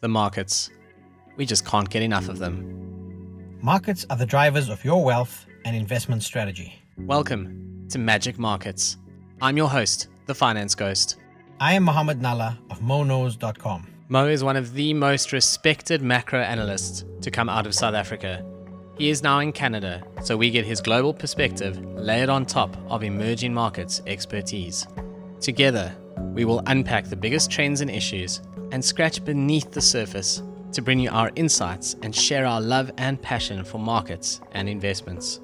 the 0.00 0.08
markets. 0.08 0.70
We 1.36 1.44
just 1.44 1.66
can't 1.66 1.88
get 1.88 2.02
enough 2.02 2.30
of 2.30 2.38
them. 2.38 3.58
Markets 3.60 4.06
are 4.08 4.16
the 4.16 4.24
drivers 4.24 4.70
of 4.70 4.82
your 4.82 5.04
wealth 5.04 5.44
and 5.66 5.76
investment 5.76 6.22
strategy. 6.22 6.82
Welcome 6.96 7.86
to 7.90 7.98
Magic 7.98 8.38
Markets. 8.38 8.96
I'm 9.42 9.58
your 9.58 9.68
host, 9.68 10.08
the 10.24 10.34
Finance 10.34 10.74
Ghost. 10.74 11.16
I 11.60 11.74
am 11.74 11.82
Mohammed 11.82 12.18
Nalla 12.18 12.56
of 12.70 12.80
MoKnows.com. 12.80 13.88
Mo 14.08 14.26
is 14.26 14.42
one 14.42 14.56
of 14.56 14.72
the 14.72 14.94
most 14.94 15.32
respected 15.32 16.00
macro 16.00 16.40
analysts 16.40 17.04
to 17.20 17.30
come 17.30 17.50
out 17.50 17.66
of 17.66 17.74
South 17.74 17.94
Africa. 17.94 18.42
He 18.96 19.10
is 19.10 19.22
now 19.22 19.40
in 19.40 19.52
Canada, 19.52 20.02
so 20.22 20.34
we 20.34 20.50
get 20.50 20.64
his 20.64 20.80
global 20.80 21.12
perspective 21.12 21.78
layered 21.94 22.30
on 22.30 22.46
top 22.46 22.74
of 22.88 23.02
emerging 23.02 23.52
markets 23.52 24.00
expertise. 24.06 24.86
Together, 25.40 25.94
we 26.32 26.46
will 26.46 26.62
unpack 26.66 27.06
the 27.06 27.16
biggest 27.16 27.50
trends 27.50 27.82
and 27.82 27.90
issues 27.90 28.40
and 28.72 28.84
scratch 28.84 29.24
beneath 29.24 29.70
the 29.72 29.80
surface 29.80 30.42
to 30.72 30.82
bring 30.82 30.98
you 30.98 31.10
our 31.10 31.30
insights 31.36 31.96
and 32.02 32.14
share 32.14 32.46
our 32.46 32.60
love 32.60 32.90
and 32.98 33.20
passion 33.20 33.64
for 33.64 33.78
markets 33.78 34.40
and 34.52 34.68
investments. 34.68 35.40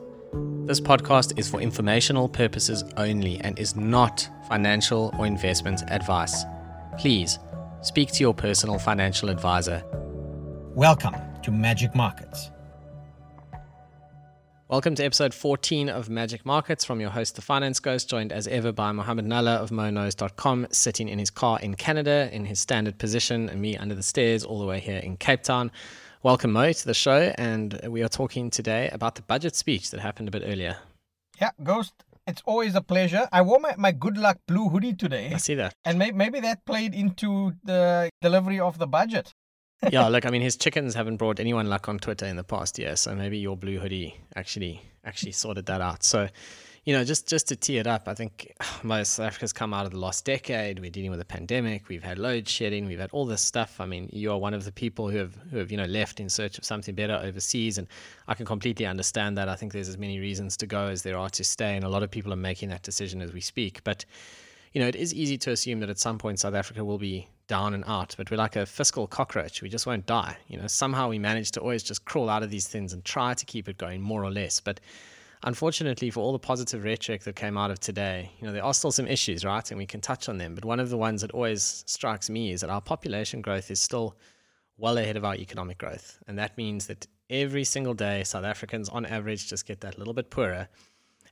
This 0.64 0.80
podcast 0.80 1.38
is 1.38 1.48
for 1.48 1.60
informational 1.60 2.28
purposes 2.28 2.84
only 2.96 3.38
and 3.40 3.58
is 3.58 3.76
not 3.76 4.28
financial 4.48 5.14
or 5.18 5.26
investment 5.26 5.82
advice. 5.88 6.44
Please 6.98 7.38
speak 7.82 8.12
to 8.12 8.20
your 8.20 8.34
personal 8.34 8.78
financial 8.78 9.28
advisor. 9.28 9.82
Welcome 10.74 11.14
to 11.42 11.50
Magic 11.50 11.94
Markets. 11.94 12.50
Welcome 14.68 14.96
to 14.96 15.04
episode 15.04 15.32
14 15.32 15.88
of 15.88 16.10
Magic 16.10 16.44
Markets 16.44 16.84
from 16.84 17.00
your 17.00 17.10
host, 17.10 17.36
the 17.36 17.40
Finance 17.40 17.78
Ghost, 17.78 18.10
joined 18.10 18.32
as 18.32 18.48
ever 18.48 18.72
by 18.72 18.90
Mohammed 18.90 19.24
Nalla 19.24 19.58
of 19.58 19.70
MoKnows.com, 19.70 20.66
sitting 20.72 21.08
in 21.08 21.20
his 21.20 21.30
car 21.30 21.60
in 21.60 21.76
Canada 21.76 22.28
in 22.32 22.44
his 22.46 22.58
standard 22.58 22.98
position, 22.98 23.48
and 23.48 23.62
me 23.62 23.76
under 23.76 23.94
the 23.94 24.02
stairs 24.02 24.44
all 24.44 24.58
the 24.58 24.66
way 24.66 24.80
here 24.80 24.98
in 24.98 25.18
Cape 25.18 25.44
Town. 25.44 25.70
Welcome, 26.24 26.50
Mo, 26.50 26.72
to 26.72 26.84
the 26.84 26.94
show, 26.94 27.32
and 27.38 27.80
we 27.88 28.02
are 28.02 28.08
talking 28.08 28.50
today 28.50 28.88
about 28.90 29.14
the 29.14 29.22
budget 29.22 29.54
speech 29.54 29.92
that 29.92 30.00
happened 30.00 30.26
a 30.26 30.32
bit 30.32 30.42
earlier. 30.44 30.78
Yeah, 31.40 31.50
Ghost, 31.62 31.94
it's 32.26 32.42
always 32.44 32.74
a 32.74 32.82
pleasure. 32.82 33.28
I 33.30 33.42
wore 33.42 33.60
my, 33.60 33.76
my 33.78 33.92
good 33.92 34.18
luck 34.18 34.38
blue 34.48 34.68
hoodie 34.68 34.94
today. 34.94 35.30
I 35.32 35.36
see 35.36 35.54
that. 35.54 35.74
And 35.84 35.96
may, 35.96 36.10
maybe 36.10 36.40
that 36.40 36.64
played 36.64 36.92
into 36.92 37.52
the 37.62 38.10
delivery 38.20 38.58
of 38.58 38.78
the 38.78 38.88
budget 38.88 39.32
yeah, 39.90 40.08
look, 40.08 40.26
I 40.26 40.30
mean, 40.30 40.42
his 40.42 40.56
chickens 40.56 40.94
haven't 40.94 41.16
brought 41.16 41.38
anyone 41.38 41.68
luck 41.68 41.88
on 41.88 41.98
Twitter 41.98 42.26
in 42.26 42.36
the 42.36 42.44
past 42.44 42.78
year, 42.78 42.96
so 42.96 43.14
maybe 43.14 43.38
your 43.38 43.56
blue 43.56 43.78
hoodie 43.78 44.18
actually 44.34 44.82
actually 45.04 45.32
sorted 45.32 45.66
that 45.66 45.80
out. 45.80 46.02
So, 46.02 46.28
you 46.84 46.94
know, 46.94 47.04
just 47.04 47.28
just 47.28 47.48
to 47.48 47.56
tee 47.56 47.78
it 47.78 47.86
up, 47.86 48.08
I 48.08 48.14
think 48.14 48.52
most 48.82 49.18
Africa's 49.18 49.52
come 49.52 49.74
out 49.74 49.84
of 49.84 49.92
the 49.92 49.98
last 49.98 50.24
decade. 50.24 50.80
We're 50.80 50.90
dealing 50.90 51.10
with 51.10 51.20
a 51.20 51.26
pandemic. 51.26 51.88
We've 51.88 52.02
had 52.02 52.18
load 52.18 52.48
shedding. 52.48 52.86
We've 52.86 52.98
had 52.98 53.10
all 53.12 53.26
this 53.26 53.42
stuff. 53.42 53.80
I 53.80 53.86
mean, 53.86 54.08
you 54.12 54.32
are 54.32 54.38
one 54.38 54.54
of 54.54 54.64
the 54.64 54.72
people 54.72 55.10
who 55.10 55.18
have 55.18 55.36
who 55.50 55.58
have 55.58 55.70
you 55.70 55.76
know 55.76 55.84
left 55.84 56.20
in 56.20 56.30
search 56.30 56.56
of 56.58 56.64
something 56.64 56.94
better 56.94 57.20
overseas, 57.22 57.76
and 57.76 57.86
I 58.28 58.34
can 58.34 58.46
completely 58.46 58.86
understand 58.86 59.36
that. 59.36 59.48
I 59.48 59.56
think 59.56 59.72
there's 59.72 59.88
as 59.88 59.98
many 59.98 60.18
reasons 60.18 60.56
to 60.58 60.66
go 60.66 60.86
as 60.86 61.02
there 61.02 61.18
are 61.18 61.30
to 61.30 61.44
stay, 61.44 61.76
and 61.76 61.84
a 61.84 61.88
lot 61.88 62.02
of 62.02 62.10
people 62.10 62.32
are 62.32 62.36
making 62.36 62.70
that 62.70 62.82
decision 62.82 63.20
as 63.20 63.32
we 63.32 63.42
speak. 63.42 63.84
But 63.84 64.04
you 64.76 64.82
know, 64.82 64.88
it 64.88 64.94
is 64.94 65.14
easy 65.14 65.38
to 65.38 65.52
assume 65.52 65.80
that 65.80 65.88
at 65.88 65.98
some 65.98 66.18
point 66.18 66.38
South 66.38 66.52
Africa 66.52 66.84
will 66.84 66.98
be 66.98 67.26
down 67.46 67.72
and 67.72 67.82
out, 67.86 68.14
but 68.18 68.30
we're 68.30 68.36
like 68.36 68.56
a 68.56 68.66
fiscal 68.66 69.06
cockroach. 69.06 69.62
We 69.62 69.70
just 69.70 69.86
won't 69.86 70.04
die. 70.04 70.36
You 70.48 70.58
know, 70.58 70.66
somehow 70.66 71.08
we 71.08 71.18
manage 71.18 71.50
to 71.52 71.60
always 71.60 71.82
just 71.82 72.04
crawl 72.04 72.28
out 72.28 72.42
of 72.42 72.50
these 72.50 72.68
things 72.68 72.92
and 72.92 73.02
try 73.02 73.32
to 73.32 73.46
keep 73.46 73.70
it 73.70 73.78
going 73.78 74.02
more 74.02 74.22
or 74.22 74.30
less. 74.30 74.60
But 74.60 74.80
unfortunately, 75.44 76.10
for 76.10 76.20
all 76.20 76.32
the 76.32 76.38
positive 76.38 76.84
rhetoric 76.84 77.22
that 77.22 77.36
came 77.36 77.56
out 77.56 77.70
of 77.70 77.80
today, 77.80 78.30
you 78.38 78.46
know, 78.46 78.52
there 78.52 78.62
are 78.62 78.74
still 78.74 78.92
some 78.92 79.06
issues, 79.06 79.46
right? 79.46 79.66
And 79.70 79.78
we 79.78 79.86
can 79.86 80.02
touch 80.02 80.28
on 80.28 80.36
them. 80.36 80.54
But 80.54 80.66
one 80.66 80.78
of 80.78 80.90
the 80.90 80.98
ones 80.98 81.22
that 81.22 81.30
always 81.30 81.82
strikes 81.86 82.28
me 82.28 82.52
is 82.52 82.60
that 82.60 82.68
our 82.68 82.82
population 82.82 83.40
growth 83.40 83.70
is 83.70 83.80
still 83.80 84.18
well 84.76 84.98
ahead 84.98 85.16
of 85.16 85.24
our 85.24 85.36
economic 85.36 85.78
growth. 85.78 86.18
And 86.28 86.38
that 86.38 86.58
means 86.58 86.86
that 86.88 87.06
every 87.30 87.64
single 87.64 87.94
day, 87.94 88.24
South 88.24 88.44
Africans 88.44 88.90
on 88.90 89.06
average 89.06 89.48
just 89.48 89.64
get 89.64 89.80
that 89.80 89.96
little 89.96 90.12
bit 90.12 90.28
poorer. 90.28 90.68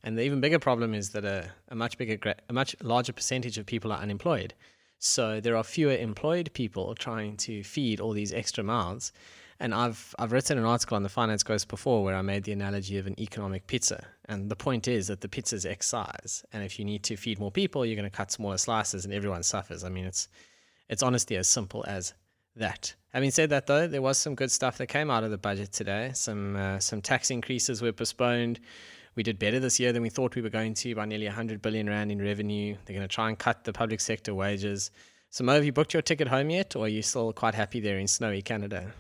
And 0.04 0.18
the 0.18 0.22
even 0.22 0.40
bigger 0.40 0.58
problem 0.58 0.92
is 0.92 1.10
that 1.10 1.24
a, 1.24 1.50
a 1.70 1.74
much 1.74 1.96
bigger, 1.96 2.34
a 2.48 2.52
much 2.52 2.76
larger 2.82 3.14
percentage 3.14 3.56
of 3.56 3.64
people 3.64 3.90
are 3.90 3.98
unemployed. 3.98 4.52
So 4.98 5.40
there 5.40 5.56
are 5.56 5.64
fewer 5.64 5.96
employed 5.96 6.50
people 6.52 6.94
trying 6.94 7.38
to 7.38 7.64
feed 7.64 8.00
all 8.00 8.12
these 8.12 8.32
extra 8.32 8.62
mouths. 8.62 9.12
And 9.60 9.72
I've 9.74 10.14
I've 10.18 10.32
written 10.32 10.58
an 10.58 10.64
article 10.64 10.96
on 10.96 11.04
the 11.04 11.08
Finance 11.08 11.42
Ghost 11.42 11.68
before 11.68 12.04
where 12.04 12.16
I 12.16 12.22
made 12.22 12.44
the 12.44 12.52
analogy 12.52 12.98
of 12.98 13.06
an 13.06 13.18
economic 13.18 13.66
pizza. 13.66 14.04
And 14.26 14.50
the 14.50 14.56
point 14.56 14.88
is 14.88 15.06
that 15.06 15.22
the 15.22 15.28
pizza 15.28 15.56
is 15.56 15.64
X 15.64 15.86
size. 15.86 16.44
And 16.52 16.62
if 16.62 16.78
you 16.78 16.84
need 16.84 17.02
to 17.04 17.16
feed 17.16 17.38
more 17.38 17.50
people, 17.50 17.86
you're 17.86 17.96
going 17.96 18.10
to 18.10 18.14
cut 18.14 18.30
smaller 18.30 18.58
slices 18.58 19.06
and 19.06 19.14
everyone 19.14 19.42
suffers. 19.42 19.84
I 19.84 19.88
mean, 19.88 20.04
it's 20.04 20.28
it's 20.90 21.02
honestly 21.02 21.36
as 21.36 21.48
simple 21.48 21.82
as 21.88 22.12
that. 22.56 22.94
Having 23.14 23.30
said 23.30 23.50
that, 23.50 23.66
though, 23.66 23.86
there 23.86 24.02
was 24.02 24.18
some 24.18 24.34
good 24.34 24.50
stuff 24.50 24.76
that 24.78 24.88
came 24.88 25.10
out 25.10 25.24
of 25.24 25.30
the 25.30 25.38
budget 25.38 25.72
today. 25.72 26.10
Some 26.14 26.56
uh, 26.56 26.78
some 26.78 27.00
tax 27.00 27.30
increases 27.30 27.80
were 27.80 27.92
postponed 27.92 28.60
we 29.14 29.22
did 29.22 29.38
better 29.38 29.60
this 29.60 29.78
year 29.78 29.92
than 29.92 30.02
we 30.02 30.10
thought 30.10 30.34
we 30.34 30.42
were 30.42 30.50
going 30.50 30.74
to 30.74 30.94
by 30.94 31.04
nearly 31.04 31.26
100 31.26 31.62
billion 31.62 31.88
rand 31.88 32.10
in 32.10 32.20
revenue. 32.20 32.76
They're 32.84 32.96
going 32.96 33.08
to 33.08 33.14
try 33.14 33.28
and 33.28 33.38
cut 33.38 33.64
the 33.64 33.72
public 33.72 34.00
sector 34.00 34.34
wages. 34.34 34.90
So, 35.30 35.44
Mo, 35.44 35.54
have 35.54 35.64
you 35.64 35.72
booked 35.72 35.92
your 35.92 36.02
ticket 36.02 36.28
home 36.28 36.50
yet, 36.50 36.76
or 36.76 36.84
are 36.84 36.88
you 36.88 37.02
still 37.02 37.32
quite 37.32 37.54
happy 37.54 37.80
there 37.80 37.98
in 37.98 38.06
snowy 38.06 38.42
Canada, 38.42 38.92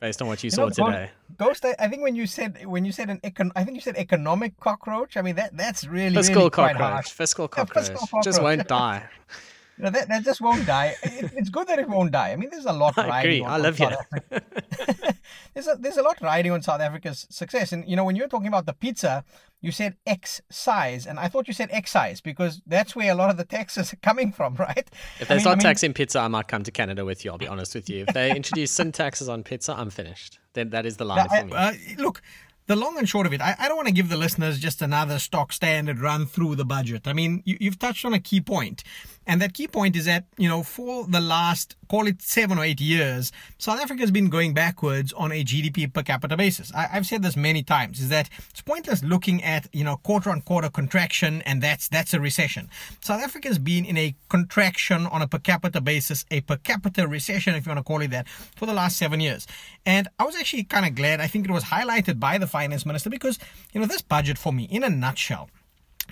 based 0.00 0.20
on 0.20 0.28
what 0.28 0.42
you, 0.42 0.48
you 0.48 0.50
saw 0.50 0.64
know, 0.66 0.70
today? 0.70 1.10
Ghost, 1.38 1.64
I 1.78 1.88
think 1.88 2.02
when 2.02 2.14
you 2.14 2.26
said 2.26 2.66
when 2.66 2.84
you 2.84 2.92
said 2.92 3.08
an 3.08 3.20
econ, 3.20 3.50
I 3.56 3.64
think 3.64 3.76
you 3.76 3.80
said 3.80 3.96
economic 3.96 4.58
cockroach. 4.60 5.16
I 5.16 5.22
mean 5.22 5.36
that 5.36 5.56
that's 5.56 5.86
really 5.86 6.14
fiscal 6.14 6.36
really 6.36 6.50
cockroach. 6.50 7.10
Fiscal 7.10 7.48
cockroach. 7.48 7.88
Yeah, 7.88 7.92
fiscal 7.94 8.06
cockroach 8.06 8.24
just 8.24 8.42
won't 8.42 8.68
die. 8.68 9.08
You 9.78 9.84
know, 9.84 9.90
that, 9.90 10.08
that 10.08 10.24
just 10.24 10.40
won't 10.40 10.66
die. 10.66 10.96
It, 11.02 11.30
it's 11.36 11.50
good 11.50 11.68
that 11.68 11.78
it 11.78 11.88
won't 11.88 12.10
die. 12.10 12.32
I 12.32 12.36
mean, 12.36 12.50
there's 12.50 12.66
a 12.66 12.72
lot 12.72 12.98
I 12.98 13.08
riding. 13.08 13.30
Agree. 13.30 13.44
On, 13.44 13.50
I 13.52 13.56
love 13.56 13.78
you. 13.78 13.90
there's 15.54 15.68
a 15.68 15.76
there's 15.78 15.96
a 15.96 16.02
lot 16.02 16.20
riding 16.20 16.52
on 16.52 16.62
South 16.62 16.80
Africa's 16.80 17.26
success. 17.30 17.72
And 17.72 17.88
you 17.88 17.94
know, 17.94 18.04
when 18.04 18.16
you're 18.16 18.28
talking 18.28 18.48
about 18.48 18.66
the 18.66 18.72
pizza, 18.72 19.24
you 19.60 19.70
said 19.70 19.96
X 20.06 20.40
size, 20.50 21.06
and 21.06 21.18
I 21.18 21.28
thought 21.28 21.48
you 21.48 21.54
said 21.54 21.68
excise 21.72 22.20
because 22.20 22.60
that's 22.66 22.96
where 22.96 23.12
a 23.12 23.14
lot 23.14 23.30
of 23.30 23.36
the 23.36 23.44
taxes 23.44 23.92
are 23.92 23.96
coming 23.96 24.32
from, 24.32 24.54
right? 24.56 24.88
If 25.20 25.28
there's 25.28 25.30
I 25.30 25.34
mean, 25.36 25.44
not 25.44 25.50
I 25.50 25.54
mean, 25.54 25.62
tax 25.62 25.82
in 25.82 25.94
pizza, 25.94 26.20
I 26.20 26.28
might 26.28 26.48
come 26.48 26.64
to 26.64 26.70
Canada 26.70 27.04
with 27.04 27.24
you. 27.24 27.30
I'll 27.30 27.38
be 27.38 27.48
honest 27.48 27.74
with 27.74 27.88
you. 27.88 28.04
If 28.08 28.14
they 28.14 28.34
introduce 28.34 28.72
sin 28.72 28.92
taxes 28.92 29.28
on 29.28 29.44
pizza, 29.44 29.74
I'm 29.74 29.90
finished. 29.90 30.38
Then 30.54 30.70
that 30.70 30.86
is 30.86 30.96
the 30.96 31.04
line 31.04 31.28
for 31.28 31.44
me. 31.44 31.52
Uh, 31.54 31.72
look, 31.98 32.22
the 32.68 32.76
long 32.76 32.98
and 32.98 33.08
short 33.08 33.26
of 33.26 33.32
it, 33.32 33.40
I, 33.40 33.56
I 33.58 33.66
don't 33.66 33.76
want 33.76 33.88
to 33.88 33.94
give 33.94 34.10
the 34.10 34.16
listeners 34.16 34.58
just 34.58 34.82
another 34.82 35.18
stock 35.18 35.52
standard 35.52 36.00
run 36.00 36.26
through 36.26 36.54
the 36.54 36.66
budget. 36.66 37.08
I 37.08 37.14
mean, 37.14 37.42
you, 37.44 37.56
you've 37.60 37.78
touched 37.78 38.04
on 38.04 38.12
a 38.12 38.20
key 38.20 38.40
point. 38.40 38.84
And 39.28 39.42
that 39.42 39.52
key 39.52 39.68
point 39.68 39.94
is 39.94 40.06
that, 40.06 40.24
you 40.38 40.48
know, 40.48 40.62
for 40.62 41.06
the 41.06 41.20
last, 41.20 41.76
call 41.88 42.06
it 42.06 42.22
seven 42.22 42.56
or 42.56 42.64
eight 42.64 42.80
years, 42.80 43.30
South 43.58 43.78
Africa 43.78 44.00
has 44.00 44.10
been 44.10 44.30
going 44.30 44.54
backwards 44.54 45.12
on 45.12 45.32
a 45.32 45.44
GDP 45.44 45.92
per 45.92 46.02
capita 46.02 46.34
basis. 46.34 46.72
I, 46.74 46.86
have 46.86 47.06
said 47.06 47.22
this 47.22 47.36
many 47.36 47.62
times, 47.62 48.00
is 48.00 48.08
that 48.08 48.30
it's 48.48 48.62
pointless 48.62 49.04
looking 49.04 49.44
at, 49.44 49.68
you 49.70 49.84
know, 49.84 49.98
quarter 49.98 50.30
on 50.30 50.40
quarter 50.40 50.70
contraction 50.70 51.42
and 51.42 51.62
that's, 51.62 51.88
that's 51.88 52.14
a 52.14 52.20
recession. 52.20 52.70
South 53.02 53.20
Africa 53.20 53.48
has 53.48 53.58
been 53.58 53.84
in 53.84 53.98
a 53.98 54.14
contraction 54.30 55.06
on 55.06 55.20
a 55.20 55.28
per 55.28 55.38
capita 55.38 55.82
basis, 55.82 56.24
a 56.30 56.40
per 56.40 56.56
capita 56.56 57.06
recession, 57.06 57.54
if 57.54 57.66
you 57.66 57.70
want 57.70 57.80
to 57.80 57.84
call 57.84 58.00
it 58.00 58.08
that, 58.08 58.26
for 58.56 58.64
the 58.64 58.72
last 58.72 58.96
seven 58.96 59.20
years. 59.20 59.46
And 59.84 60.08
I 60.18 60.24
was 60.24 60.36
actually 60.36 60.64
kind 60.64 60.86
of 60.86 60.94
glad. 60.94 61.20
I 61.20 61.26
think 61.26 61.44
it 61.44 61.52
was 61.52 61.64
highlighted 61.64 62.18
by 62.18 62.38
the 62.38 62.46
finance 62.46 62.86
minister 62.86 63.10
because, 63.10 63.38
you 63.74 63.80
know, 63.80 63.86
this 63.86 64.00
budget 64.00 64.38
for 64.38 64.54
me, 64.54 64.64
in 64.64 64.82
a 64.82 64.88
nutshell, 64.88 65.50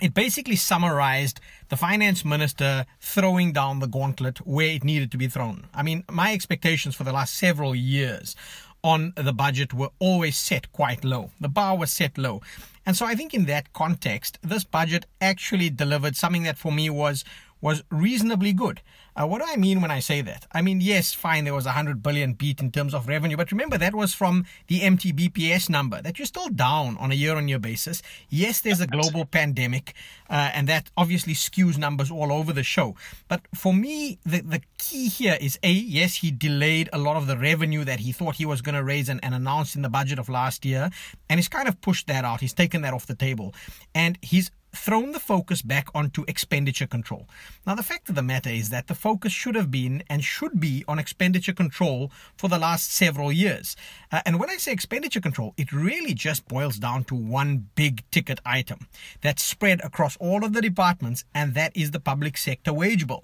it 0.01 0.13
basically 0.13 0.55
summarized 0.55 1.39
the 1.69 1.77
finance 1.77 2.23
minister 2.23 2.85
throwing 2.99 3.51
down 3.51 3.79
the 3.79 3.87
gauntlet 3.87 4.39
where 4.45 4.67
it 4.67 4.83
needed 4.83 5.11
to 5.11 5.17
be 5.17 5.27
thrown. 5.27 5.67
I 5.73 5.83
mean, 5.83 6.03
my 6.09 6.33
expectations 6.33 6.95
for 6.95 7.03
the 7.03 7.11
last 7.11 7.35
several 7.35 7.75
years 7.75 8.35
on 8.83 9.13
the 9.15 9.33
budget 9.33 9.73
were 9.73 9.89
always 9.99 10.37
set 10.37 10.71
quite 10.71 11.03
low. 11.03 11.31
The 11.39 11.49
bar 11.49 11.77
was 11.77 11.91
set 11.91 12.17
low. 12.17 12.41
And 12.85 12.95
so 12.95 13.05
I 13.05 13.15
think 13.15 13.33
in 13.33 13.45
that 13.45 13.73
context, 13.73 14.37
this 14.41 14.63
budget 14.63 15.05
actually 15.19 15.69
delivered 15.69 16.15
something 16.15 16.43
that 16.43 16.57
for 16.57 16.71
me 16.71 16.89
was 16.89 17.25
was 17.61 17.83
reasonably 17.89 18.53
good. 18.53 18.81
Uh, 19.15 19.25
what 19.25 19.41
do 19.41 19.47
I 19.47 19.55
mean 19.55 19.81
when 19.81 19.89
I 19.89 19.99
say 19.99 20.21
that? 20.21 20.45
I 20.51 20.61
mean, 20.61 20.79
yes, 20.79 21.13
fine, 21.13 21.43
there 21.43 21.53
was 21.53 21.65
a 21.65 21.69
100 21.69 22.03
billion 22.03 22.33
beat 22.33 22.61
in 22.61 22.71
terms 22.71 22.93
of 22.93 23.07
revenue, 23.07 23.35
but 23.35 23.51
remember 23.51 23.77
that 23.77 23.95
was 23.95 24.13
from 24.13 24.45
the 24.67 24.81
MTBPS 24.81 25.69
number, 25.69 26.01
that 26.03 26.19
you're 26.19 26.27
still 26.27 26.49
down 26.49 26.97
on 26.97 27.11
a 27.11 27.15
year 27.15 27.35
on 27.35 27.47
year 27.47 27.57
basis. 27.57 28.03
Yes, 28.29 28.61
there's 28.61 28.79
a 28.79 28.85
global 28.85 29.25
pandemic, 29.25 29.95
uh, 30.29 30.51
and 30.53 30.67
that 30.67 30.91
obviously 30.95 31.33
skews 31.33 31.79
numbers 31.79 32.11
all 32.11 32.31
over 32.31 32.53
the 32.53 32.61
show. 32.61 32.95
But 33.27 33.41
for 33.55 33.73
me, 33.73 34.19
the, 34.23 34.41
the 34.41 34.61
key 34.77 35.07
here 35.07 35.37
is 35.41 35.57
A, 35.63 35.71
yes, 35.71 36.17
he 36.17 36.29
delayed 36.29 36.87
a 36.93 36.99
lot 36.99 37.17
of 37.17 37.25
the 37.25 37.37
revenue 37.37 37.83
that 37.85 38.01
he 38.01 38.11
thought 38.11 38.35
he 38.35 38.45
was 38.45 38.61
going 38.61 38.75
to 38.75 38.83
raise 38.83 39.09
and, 39.09 39.19
and 39.23 39.33
announced 39.33 39.75
in 39.75 39.81
the 39.81 39.89
budget 39.89 40.19
of 40.19 40.29
last 40.29 40.63
year, 40.63 40.91
and 41.27 41.39
he's 41.39 41.49
kind 41.49 41.67
of 41.67 41.81
pushed 41.81 42.05
that 42.05 42.23
out. 42.23 42.39
He's 42.39 42.53
taken 42.53 42.83
that 42.83 42.93
off 42.93 43.07
the 43.07 43.15
table. 43.15 43.55
And 43.95 44.19
he's 44.21 44.51
thrown 44.75 45.11
the 45.11 45.19
focus 45.19 45.61
back 45.61 45.87
onto 45.95 46.23
expenditure 46.27 46.87
control. 46.87 47.27
Now, 47.65 47.75
the 47.75 47.83
fact 47.83 48.09
of 48.09 48.15
the 48.15 48.21
matter 48.21 48.49
is 48.49 48.69
that 48.69 48.87
the 48.87 48.95
focus 48.95 49.31
should 49.31 49.55
have 49.55 49.71
been 49.71 50.03
and 50.09 50.23
should 50.23 50.59
be 50.59 50.83
on 50.87 50.99
expenditure 50.99 51.53
control 51.53 52.11
for 52.37 52.47
the 52.47 52.59
last 52.59 52.91
several 52.91 53.31
years. 53.31 53.75
Uh, 54.11 54.21
and 54.25 54.39
when 54.39 54.49
I 54.49 54.57
say 54.57 54.71
expenditure 54.71 55.21
control, 55.21 55.53
it 55.57 55.71
really 55.71 56.13
just 56.13 56.47
boils 56.47 56.77
down 56.77 57.05
to 57.05 57.15
one 57.15 57.69
big 57.75 58.03
ticket 58.11 58.39
item 58.45 58.87
that's 59.21 59.43
spread 59.43 59.81
across 59.83 60.17
all 60.17 60.43
of 60.43 60.53
the 60.53 60.61
departments, 60.61 61.23
and 61.33 61.53
that 61.53 61.75
is 61.75 61.91
the 61.91 61.99
public 61.99 62.37
sector 62.37 62.73
wage 62.73 63.07
bill. 63.07 63.23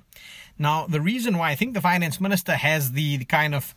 Now, 0.58 0.88
the 0.88 1.02
reason 1.02 1.38
why 1.38 1.52
I 1.52 1.56
think 1.56 1.74
the 1.74 1.82
finance 1.82 2.22
minister 2.22 2.54
has 2.54 2.92
the, 2.92 3.18
the 3.18 3.26
kind 3.26 3.56
of 3.56 3.76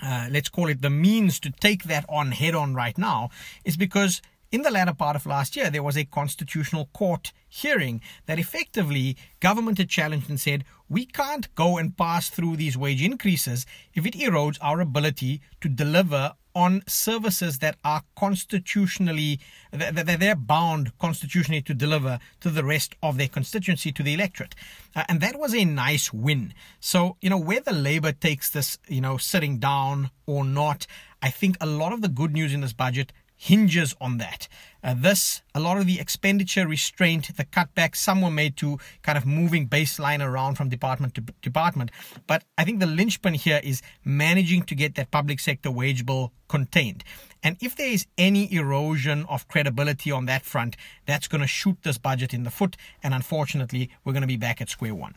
uh, 0.00 0.26
let's 0.30 0.48
call 0.48 0.68
it 0.68 0.80
the 0.80 0.88
means 0.88 1.38
to 1.40 1.50
take 1.50 1.84
that 1.84 2.04
on 2.08 2.32
head 2.32 2.54
on 2.54 2.74
right 2.74 2.96
now 2.96 3.28
is 3.64 3.76
because 3.76 4.22
in 4.52 4.62
the 4.62 4.70
latter 4.70 4.92
part 4.92 5.16
of 5.16 5.24
last 5.24 5.56
year, 5.56 5.70
there 5.70 5.82
was 5.82 5.96
a 5.96 6.04
constitutional 6.04 6.90
court 6.92 7.32
hearing 7.48 8.02
that 8.26 8.38
effectively 8.38 9.16
government 9.40 9.78
had 9.78 9.88
challenged 9.88 10.28
and 10.28 10.38
said, 10.38 10.64
we 10.88 11.06
can't 11.06 11.52
go 11.54 11.78
and 11.78 11.96
pass 11.96 12.28
through 12.28 12.56
these 12.56 12.76
wage 12.76 13.02
increases 13.02 13.64
if 13.94 14.04
it 14.04 14.14
erodes 14.14 14.58
our 14.60 14.80
ability 14.80 15.40
to 15.62 15.68
deliver 15.68 16.34
on 16.54 16.82
services 16.86 17.60
that 17.60 17.76
are 17.82 18.02
constitutionally 18.14 19.40
that 19.70 20.20
they're 20.20 20.36
bound 20.36 20.92
constitutionally 20.98 21.62
to 21.62 21.72
deliver 21.72 22.18
to 22.40 22.50
the 22.50 22.62
rest 22.62 22.94
of 23.02 23.16
their 23.16 23.28
constituency 23.28 23.90
to 23.90 24.02
the 24.02 24.12
electorate. 24.12 24.54
Uh, 24.94 25.02
and 25.08 25.22
that 25.22 25.38
was 25.38 25.54
a 25.54 25.64
nice 25.64 26.12
win. 26.12 26.52
So 26.78 27.16
you 27.22 27.30
know 27.30 27.38
whether 27.38 27.72
labor 27.72 28.12
takes 28.12 28.50
this 28.50 28.78
you 28.86 29.00
know 29.00 29.16
sitting 29.16 29.58
down 29.58 30.10
or 30.26 30.44
not 30.44 30.86
i 31.22 31.30
think 31.30 31.56
a 31.60 31.66
lot 31.66 31.92
of 31.92 32.00
the 32.00 32.08
good 32.08 32.32
news 32.32 32.52
in 32.52 32.60
this 32.60 32.72
budget 32.72 33.12
hinges 33.42 33.92
on 34.00 34.18
that. 34.18 34.46
Uh, 34.84 34.94
this, 34.96 35.42
a 35.52 35.58
lot 35.58 35.76
of 35.76 35.84
the 35.84 35.98
expenditure 35.98 36.64
restraint, 36.64 37.36
the 37.36 37.44
cutbacks, 37.44 37.96
some 37.96 38.22
were 38.22 38.30
made 38.30 38.56
to 38.56 38.78
kind 39.02 39.18
of 39.18 39.26
moving 39.26 39.68
baseline 39.68 40.24
around 40.24 40.54
from 40.54 40.68
department 40.68 41.12
to 41.16 41.20
department. 41.42 41.90
But 42.28 42.44
I 42.56 42.62
think 42.62 42.78
the 42.78 42.86
linchpin 42.86 43.34
here 43.34 43.60
is 43.64 43.82
managing 44.04 44.62
to 44.62 44.76
get 44.76 44.94
that 44.94 45.10
public 45.10 45.40
sector 45.40 45.72
wage 45.72 46.06
bill 46.06 46.32
contained. 46.46 47.02
And 47.42 47.56
if 47.60 47.74
there 47.74 47.90
is 47.90 48.06
any 48.16 48.52
erosion 48.52 49.26
of 49.28 49.48
credibility 49.48 50.12
on 50.12 50.26
that 50.26 50.44
front, 50.44 50.76
that's 51.06 51.26
going 51.26 51.40
to 51.40 51.48
shoot 51.48 51.78
this 51.82 51.98
budget 51.98 52.32
in 52.32 52.44
the 52.44 52.50
foot. 52.50 52.76
And 53.02 53.12
unfortunately, 53.12 53.90
we're 54.04 54.12
going 54.12 54.20
to 54.20 54.28
be 54.28 54.36
back 54.36 54.60
at 54.60 54.68
square 54.68 54.94
one. 54.94 55.16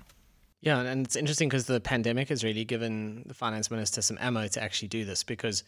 Yeah, 0.61 0.79
and 0.79 1.05
it's 1.05 1.15
interesting 1.15 1.47
because 1.47 1.67
the 1.67 1.79
pandemic 1.79 2.29
has 2.29 2.43
really 2.43 2.65
given 2.65 3.21
the 3.27 3.35
finance 3.35 3.69
minister 3.69 4.01
some 4.01 4.17
ammo 4.19 4.47
to 4.47 4.63
actually 4.63 4.87
do 4.87 5.05
this 5.05 5.23
because 5.23 5.63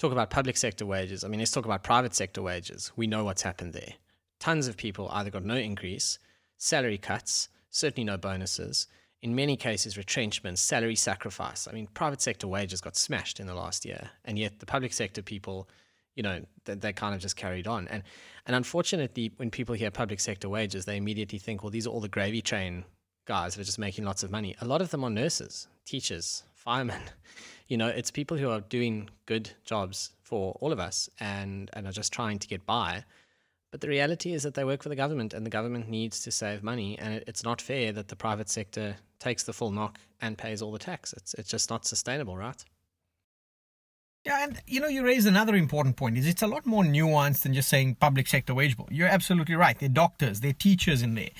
talk 0.00 0.12
about 0.12 0.30
public 0.30 0.56
sector 0.56 0.86
wages. 0.86 1.22
I 1.22 1.28
mean, 1.28 1.40
let's 1.40 1.52
talk 1.52 1.66
about 1.66 1.84
private 1.84 2.14
sector 2.14 2.40
wages. 2.40 2.90
We 2.96 3.06
know 3.06 3.24
what's 3.24 3.42
happened 3.42 3.74
there. 3.74 3.94
Tons 4.40 4.66
of 4.66 4.78
people 4.78 5.08
either 5.12 5.30
got 5.30 5.44
no 5.44 5.56
increase, 5.56 6.18
salary 6.56 6.96
cuts, 6.96 7.50
certainly 7.68 8.04
no 8.04 8.16
bonuses, 8.16 8.86
in 9.22 9.34
many 9.34 9.54
cases, 9.56 9.98
retrenchments, 9.98 10.62
salary 10.62 10.96
sacrifice. 10.96 11.68
I 11.68 11.72
mean, 11.72 11.86
private 11.92 12.22
sector 12.22 12.48
wages 12.48 12.80
got 12.80 12.96
smashed 12.96 13.38
in 13.38 13.46
the 13.46 13.54
last 13.54 13.84
year, 13.84 14.10
and 14.24 14.38
yet 14.38 14.58
the 14.58 14.66
public 14.66 14.94
sector 14.94 15.20
people, 15.20 15.68
you 16.16 16.22
know, 16.22 16.46
they, 16.64 16.74
they 16.74 16.92
kind 16.94 17.14
of 17.14 17.20
just 17.20 17.36
carried 17.36 17.66
on. 17.66 17.86
And 17.88 18.02
and 18.46 18.56
unfortunately, 18.56 19.32
when 19.36 19.50
people 19.50 19.74
hear 19.74 19.90
public 19.90 20.20
sector 20.20 20.48
wages, 20.48 20.86
they 20.86 20.96
immediately 20.96 21.38
think, 21.38 21.62
well, 21.62 21.70
these 21.70 21.86
are 21.86 21.90
all 21.90 22.00
the 22.00 22.08
gravy 22.08 22.40
train 22.40 22.84
guys 23.26 23.54
that 23.54 23.60
are 23.60 23.64
just 23.64 23.78
making 23.78 24.06
lots 24.06 24.22
of 24.22 24.30
money. 24.30 24.56
A 24.62 24.64
lot 24.64 24.80
of 24.80 24.90
them 24.90 25.04
are 25.04 25.10
nurses, 25.10 25.68
teachers, 25.84 26.44
firemen. 26.60 27.00
You 27.68 27.76
know, 27.76 27.86
it's 27.86 28.10
people 28.10 28.36
who 28.36 28.50
are 28.50 28.60
doing 28.62 29.08
good 29.26 29.50
jobs 29.64 30.10
for 30.22 30.56
all 30.60 30.72
of 30.72 30.80
us 30.80 31.08
and, 31.20 31.70
and 31.72 31.86
are 31.86 31.92
just 31.92 32.12
trying 32.12 32.40
to 32.40 32.48
get 32.48 32.66
by. 32.66 33.04
But 33.70 33.80
the 33.80 33.88
reality 33.88 34.32
is 34.32 34.42
that 34.42 34.54
they 34.54 34.64
work 34.64 34.82
for 34.82 34.88
the 34.88 34.96
government 34.96 35.32
and 35.32 35.46
the 35.46 35.50
government 35.50 35.88
needs 35.88 36.20
to 36.22 36.32
save 36.32 36.64
money. 36.64 36.98
And 36.98 37.14
it, 37.14 37.24
it's 37.28 37.44
not 37.44 37.62
fair 37.62 37.92
that 37.92 38.08
the 38.08 38.16
private 38.16 38.50
sector 38.50 38.96
takes 39.20 39.44
the 39.44 39.52
full 39.52 39.70
knock 39.70 39.98
and 40.20 40.36
pays 40.36 40.60
all 40.60 40.72
the 40.72 40.78
tax. 40.80 41.12
It's, 41.12 41.34
it's 41.34 41.48
just 41.48 41.70
not 41.70 41.86
sustainable, 41.86 42.36
right? 42.36 42.62
Yeah, 44.26 44.44
and 44.44 44.60
you 44.66 44.80
know, 44.80 44.88
you 44.88 45.02
raise 45.02 45.24
another 45.24 45.54
important 45.54 45.96
point. 45.96 46.18
Is 46.18 46.26
it's 46.26 46.42
a 46.42 46.46
lot 46.46 46.66
more 46.66 46.82
nuanced 46.82 47.42
than 47.42 47.54
just 47.54 47.70
saying 47.70 47.94
public 47.94 48.26
sector 48.26 48.52
wage 48.52 48.76
bill. 48.76 48.88
You're 48.90 49.08
absolutely 49.08 49.54
right. 49.54 49.78
They're 49.78 49.88
doctors, 49.88 50.40
they're 50.40 50.52
teachers 50.52 51.00
in 51.00 51.14
there. 51.14 51.30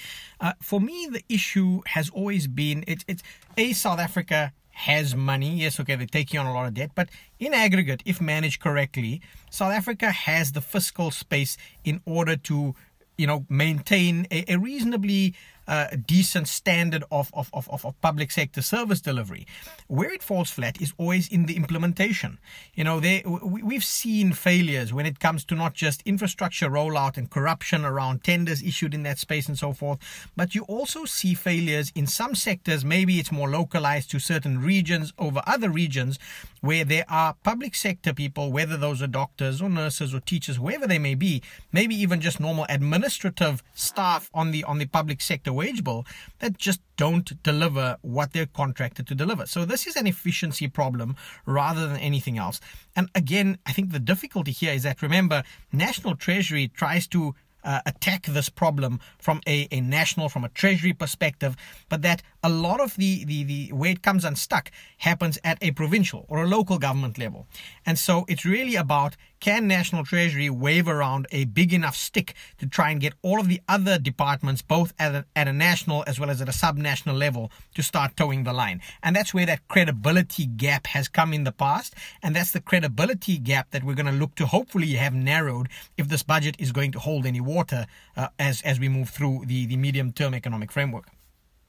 Uh, 0.40 0.54
for 0.62 0.80
me, 0.80 1.08
the 1.10 1.22
issue 1.28 1.82
has 1.86 2.08
always 2.08 2.46
been 2.46 2.84
it's 2.86 3.22
a 3.58 3.74
South 3.74 3.98
Africa 3.98 4.54
has 4.80 5.14
money. 5.14 5.56
Yes, 5.56 5.78
okay, 5.80 5.96
they're 5.96 6.06
taking 6.06 6.40
on 6.40 6.46
a 6.46 6.54
lot 6.54 6.66
of 6.66 6.74
debt, 6.74 6.92
but 6.94 7.08
in 7.38 7.52
aggregate, 7.52 8.02
if 8.06 8.20
managed 8.20 8.60
correctly, 8.60 9.20
South 9.50 9.72
Africa 9.72 10.10
has 10.10 10.52
the 10.52 10.60
fiscal 10.60 11.10
space 11.10 11.58
in 11.84 12.00
order 12.06 12.36
to, 12.36 12.74
you 13.18 13.26
know, 13.26 13.44
maintain 13.48 14.26
a, 14.30 14.44
a 14.54 14.56
reasonably 14.56 15.34
a 15.70 15.96
decent 15.96 16.48
standard 16.48 17.04
of, 17.12 17.30
of, 17.32 17.48
of, 17.52 17.68
of 17.84 18.00
public 18.00 18.30
sector 18.32 18.60
service 18.60 19.00
delivery. 19.00 19.46
Where 19.86 20.12
it 20.12 20.22
falls 20.22 20.50
flat 20.50 20.80
is 20.80 20.92
always 20.98 21.28
in 21.28 21.46
the 21.46 21.56
implementation. 21.56 22.38
You 22.74 22.84
know, 22.84 22.98
they, 22.98 23.22
we've 23.24 23.84
seen 23.84 24.32
failures 24.32 24.92
when 24.92 25.06
it 25.06 25.20
comes 25.20 25.44
to 25.44 25.54
not 25.54 25.74
just 25.74 26.02
infrastructure 26.02 26.68
rollout 26.68 27.16
and 27.16 27.30
corruption 27.30 27.84
around 27.84 28.24
tenders 28.24 28.62
issued 28.62 28.94
in 28.94 29.04
that 29.04 29.18
space 29.18 29.46
and 29.46 29.56
so 29.56 29.72
forth, 29.72 29.98
but 30.36 30.54
you 30.54 30.62
also 30.64 31.04
see 31.04 31.34
failures 31.34 31.92
in 31.94 32.06
some 32.06 32.34
sectors. 32.34 32.84
Maybe 32.84 33.20
it's 33.20 33.30
more 33.30 33.48
localized 33.48 34.10
to 34.10 34.18
certain 34.18 34.60
regions 34.60 35.12
over 35.18 35.40
other 35.46 35.70
regions 35.70 36.18
where 36.60 36.84
there 36.84 37.04
are 37.08 37.36
public 37.42 37.74
sector 37.74 38.12
people, 38.12 38.52
whether 38.52 38.76
those 38.76 39.00
are 39.00 39.06
doctors 39.06 39.62
or 39.62 39.70
nurses 39.70 40.12
or 40.12 40.20
teachers, 40.20 40.56
whoever 40.56 40.86
they 40.86 40.98
may 40.98 41.14
be, 41.14 41.42
maybe 41.72 41.94
even 41.94 42.20
just 42.20 42.40
normal 42.40 42.66
administrative 42.68 43.62
staff 43.74 44.30
on 44.34 44.50
the 44.50 44.64
on 44.64 44.78
the 44.78 44.86
public 44.86 45.20
sector 45.20 45.52
wage 45.60 45.82
bill 45.88 46.00
that 46.40 46.52
just 46.68 46.80
don't 46.96 47.28
deliver 47.50 47.86
what 48.14 48.28
they're 48.32 48.54
contracted 48.62 49.04
to 49.08 49.14
deliver. 49.22 49.44
So 49.54 49.58
this 49.64 49.86
is 49.88 49.96
an 49.96 50.06
efficiency 50.14 50.68
problem 50.80 51.10
rather 51.58 51.82
than 51.88 51.98
anything 52.10 52.36
else. 52.44 52.56
And 52.96 53.06
again, 53.22 53.48
I 53.68 53.72
think 53.74 53.86
the 53.90 54.04
difficulty 54.12 54.52
here 54.60 54.74
is 54.78 54.82
that 54.82 55.02
remember, 55.08 55.38
National 55.86 56.14
Treasury 56.26 56.68
tries 56.82 57.06
to 57.08 57.34
uh, 57.64 57.80
attack 57.86 58.22
this 58.26 58.48
problem 58.48 59.00
from 59.18 59.40
a, 59.46 59.68
a 59.70 59.80
national, 59.80 60.28
from 60.28 60.44
a 60.44 60.48
treasury 60.48 60.92
perspective, 60.92 61.56
but 61.88 62.02
that 62.02 62.22
a 62.42 62.48
lot 62.48 62.80
of 62.80 62.96
the, 62.96 63.24
the, 63.24 63.44
the 63.44 63.72
where 63.72 63.90
it 63.90 64.02
comes 64.02 64.24
unstuck 64.24 64.70
happens 64.98 65.38
at 65.44 65.58
a 65.60 65.70
provincial 65.72 66.24
or 66.28 66.42
a 66.42 66.46
local 66.46 66.78
government 66.78 67.18
level. 67.18 67.46
And 67.84 67.98
so 67.98 68.24
it's 68.28 68.44
really 68.44 68.76
about 68.76 69.16
can 69.40 69.66
National 69.66 70.04
Treasury 70.04 70.50
wave 70.50 70.86
around 70.86 71.26
a 71.32 71.46
big 71.46 71.72
enough 71.72 71.96
stick 71.96 72.34
to 72.58 72.66
try 72.66 72.90
and 72.90 73.00
get 73.00 73.14
all 73.22 73.40
of 73.40 73.48
the 73.48 73.60
other 73.68 73.98
departments, 73.98 74.60
both 74.60 74.92
at 74.98 75.14
a, 75.14 75.24
at 75.34 75.48
a 75.48 75.52
national 75.52 76.04
as 76.06 76.20
well 76.20 76.28
as 76.28 76.42
at 76.42 76.48
a 76.48 76.52
subnational 76.52 77.16
level, 77.16 77.50
to 77.74 77.82
start 77.82 78.16
toeing 78.16 78.44
the 78.44 78.52
line? 78.52 78.82
And 79.02 79.16
that's 79.16 79.32
where 79.32 79.46
that 79.46 79.66
credibility 79.68 80.44
gap 80.44 80.86
has 80.88 81.08
come 81.08 81.32
in 81.32 81.44
the 81.44 81.52
past. 81.52 81.94
And 82.22 82.36
that's 82.36 82.50
the 82.50 82.60
credibility 82.60 83.38
gap 83.38 83.70
that 83.70 83.82
we're 83.82 83.94
going 83.94 84.06
to 84.06 84.12
look 84.12 84.34
to 84.36 84.46
hopefully 84.46 84.92
have 84.92 85.14
narrowed 85.14 85.68
if 85.96 86.08
this 86.08 86.22
budget 86.22 86.56
is 86.58 86.70
going 86.70 86.92
to 86.92 86.98
hold 86.98 87.24
any 87.24 87.40
water 87.40 87.86
uh, 88.16 88.28
as, 88.38 88.60
as 88.62 88.78
we 88.78 88.90
move 88.90 89.08
through 89.08 89.44
the, 89.46 89.64
the 89.64 89.76
medium 89.76 90.12
term 90.12 90.34
economic 90.34 90.70
framework. 90.70 91.06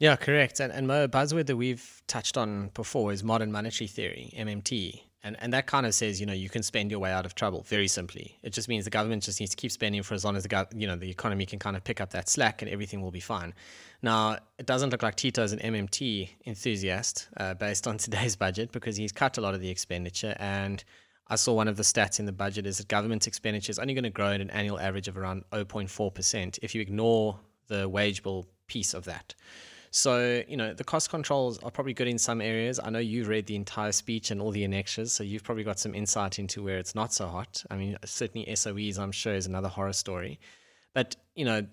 Yeah, 0.02 0.16
correct. 0.16 0.60
And, 0.60 0.74
and 0.74 0.90
a 0.90 1.08
buzzword 1.08 1.46
that 1.46 1.58
we've 1.58 2.02
touched 2.08 2.36
on 2.36 2.72
before 2.74 3.12
is 3.12 3.24
modern 3.24 3.52
monetary 3.52 3.88
theory, 3.88 4.34
MMT. 4.36 5.00
And, 5.24 5.38
and 5.40 5.54
that 5.54 5.68
kind 5.68 5.86
of 5.86 5.94
says, 5.94 6.20
you 6.20 6.26
know, 6.26 6.34
you 6.34 6.50
can 6.50 6.64
spend 6.64 6.90
your 6.90 7.00
way 7.00 7.12
out 7.12 7.24
of 7.28 7.36
trouble 7.36 7.62
very 7.68 7.88
simply. 7.88 8.40
It 8.42 8.52
just 8.52 8.68
means 8.68 8.84
the 8.86 8.90
government 8.90 9.22
just 9.22 9.40
needs 9.40 9.52
to 9.52 9.58
keep 9.58 9.72
spending 9.72 10.02
for 10.02 10.16
as 10.16 10.26
long 10.26 10.36
as 10.36 10.42
the, 10.42 10.68
you 10.76 10.88
know, 10.88 10.96
the 10.96 11.12
economy 11.12 11.46
can 11.46 11.60
kind 11.60 11.78
of 11.78 11.84
pick 11.84 12.02
up 12.02 12.10
that 12.14 12.30
slack 12.30 12.64
and 12.64 12.72
everything 12.72 13.04
will 13.04 13.12
be 13.12 13.20
fine. 13.20 13.54
Now, 14.02 14.40
it 14.58 14.66
doesn't 14.66 14.90
look 14.90 15.04
like 15.04 15.18
Tito 15.18 15.44
is 15.44 15.54
an 15.54 15.60
MMT 15.60 16.30
enthusiast 16.48 17.30
uh, 17.38 17.54
based 17.54 17.86
on 17.86 17.98
today's 18.00 18.36
budget 18.36 18.72
because 18.72 18.98
he's 18.98 19.12
cut 19.12 19.38
a 19.38 19.42
lot 19.42 19.54
of 19.54 19.62
the 19.62 19.70
expenditure. 19.70 20.36
And 20.40 20.84
I 21.28 21.36
saw 21.36 21.54
one 21.54 21.68
of 21.68 21.78
the 21.78 21.84
stats 21.84 22.20
in 22.20 22.26
the 22.26 22.32
budget 22.32 22.66
is 22.66 22.80
that 22.80 22.88
government 22.88 23.28
expenditure 23.28 23.70
is 23.70 23.78
only 23.78 23.94
going 23.94 24.06
to 24.06 24.10
grow 24.10 24.32
at 24.32 24.42
an 24.42 24.50
annual 24.50 24.80
average 24.80 25.08
of 25.08 25.16
around 25.16 25.44
0.4% 25.52 26.58
if 26.64 26.74
you 26.74 26.82
ignore 26.82 27.40
the 27.68 27.88
wage 27.88 28.24
bill 28.24 28.48
piece 28.66 28.96
of 28.96 29.06
that. 29.06 29.36
So, 29.94 30.42
you 30.48 30.56
know, 30.56 30.74
the 30.74 30.86
cost 30.86 31.10
controls 31.10 31.60
are 31.60 31.70
probably 31.70 31.94
good 31.94 32.08
in 32.08 32.18
some 32.18 32.40
areas. 32.40 32.80
I 32.82 32.90
know 32.90 33.00
you've 33.00 33.28
read 33.28 33.46
the 33.46 33.58
entire 33.58 33.92
speech 33.92 34.32
and 34.32 34.42
all 34.42 34.52
the 34.52 34.64
annexures, 34.64 35.12
so 35.12 35.22
you've 35.22 35.44
probably 35.44 35.66
got 35.66 35.80
some 35.80 35.94
insight 35.94 36.40
into 36.40 36.64
where 36.64 36.78
it's 36.78 36.96
not 36.96 37.14
so 37.14 37.28
hot. 37.28 37.62
I 37.70 37.76
mean, 37.76 37.98
certainly 38.06 38.48
SOEs, 38.48 38.98
I'm 38.98 39.12
sure, 39.12 39.34
is 39.34 39.48
another 39.48 39.68
horror 39.68 39.92
story. 39.92 40.40
But, 40.94 41.18
you 41.36 41.44
know, 41.44 41.66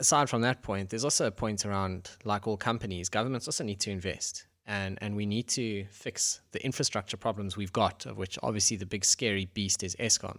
aside 0.00 0.30
from 0.30 0.40
that 0.42 0.62
point, 0.62 0.88
there's 0.88 1.04
also 1.04 1.26
a 1.26 1.30
point 1.30 1.66
around, 1.66 2.10
like 2.24 2.46
all 2.46 2.56
companies, 2.56 3.10
governments 3.10 3.46
also 3.46 3.64
need 3.64 3.80
to 3.80 3.90
invest. 3.90 4.46
And, 4.66 4.96
and 5.02 5.14
we 5.14 5.26
need 5.26 5.48
to 5.48 5.84
fix 5.90 6.40
the 6.52 6.64
infrastructure 6.64 7.18
problems 7.18 7.56
we've 7.56 7.72
got, 7.72 8.06
of 8.06 8.16
which 8.16 8.38
obviously 8.42 8.78
the 8.78 8.86
big 8.86 9.04
scary 9.04 9.44
beast 9.44 9.82
is 9.82 9.94
Eskom 9.96 10.38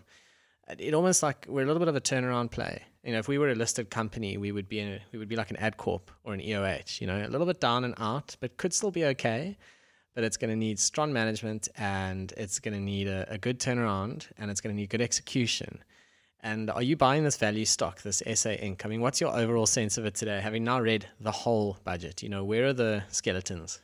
it 0.68 0.94
almost 0.94 1.24
like 1.24 1.46
we're 1.48 1.64
a 1.64 1.66
little 1.66 1.80
bit 1.80 1.88
of 1.88 1.96
a 1.96 2.02
turnaround 2.02 2.52
play. 2.52 2.84
You 3.04 3.12
know, 3.12 3.20
if 3.20 3.28
we 3.28 3.38
were 3.38 3.50
a 3.50 3.56
listed 3.56 3.90
company, 3.90 4.38
we 4.38 4.52
would 4.52 4.70
be 4.70 4.80
in 4.80 4.94
a, 4.94 5.00
we 5.12 5.20
would 5.20 5.28
be 5.28 5.36
like 5.36 5.52
an 5.52 5.58
Adcorp 5.58 6.02
or 6.24 6.34
an 6.34 6.40
EOH. 6.40 7.02
You 7.02 7.08
know, 7.08 7.26
a 7.26 7.28
little 7.28 7.48
bit 7.48 7.60
down 7.60 7.84
and 7.84 7.94
out, 7.98 8.38
but 8.40 8.58
could 8.58 8.74
still 8.74 8.92
be 8.92 9.06
okay. 9.06 9.58
But 10.16 10.24
it's 10.24 10.38
going 10.38 10.52
to 10.52 10.56
need 10.56 10.80
strong 10.80 11.12
management, 11.12 11.68
and 11.76 12.32
it's 12.38 12.60
going 12.60 12.76
to 12.76 12.80
need 12.80 13.08
a, 13.08 13.26
a 13.34 13.38
good 13.40 13.60
turnaround, 13.60 14.28
and 14.38 14.52
it's 14.52 14.62
going 14.62 14.74
to 14.74 14.80
need 14.80 14.90
good 14.90 15.02
execution. 15.02 15.84
And 16.40 16.70
are 16.70 16.84
you 16.84 16.96
buying 16.96 17.24
this 17.24 17.38
value 17.38 17.66
stock, 17.66 18.02
this 18.02 18.18
SA 18.18 18.50
Inc? 18.50 18.86
I 18.86 18.90
mean, 18.90 19.02
what's 19.02 19.20
your 19.20 19.36
overall 19.36 19.66
sense 19.66 19.98
of 19.98 20.06
it 20.06 20.14
today, 20.14 20.40
having 20.40 20.64
now 20.64 20.80
read 20.80 21.08
the 21.20 21.32
whole 21.32 21.78
budget? 21.84 22.22
You 22.22 22.30
know, 22.30 22.44
where 22.44 22.68
are 22.68 22.74
the 22.74 23.04
skeletons? 23.10 23.80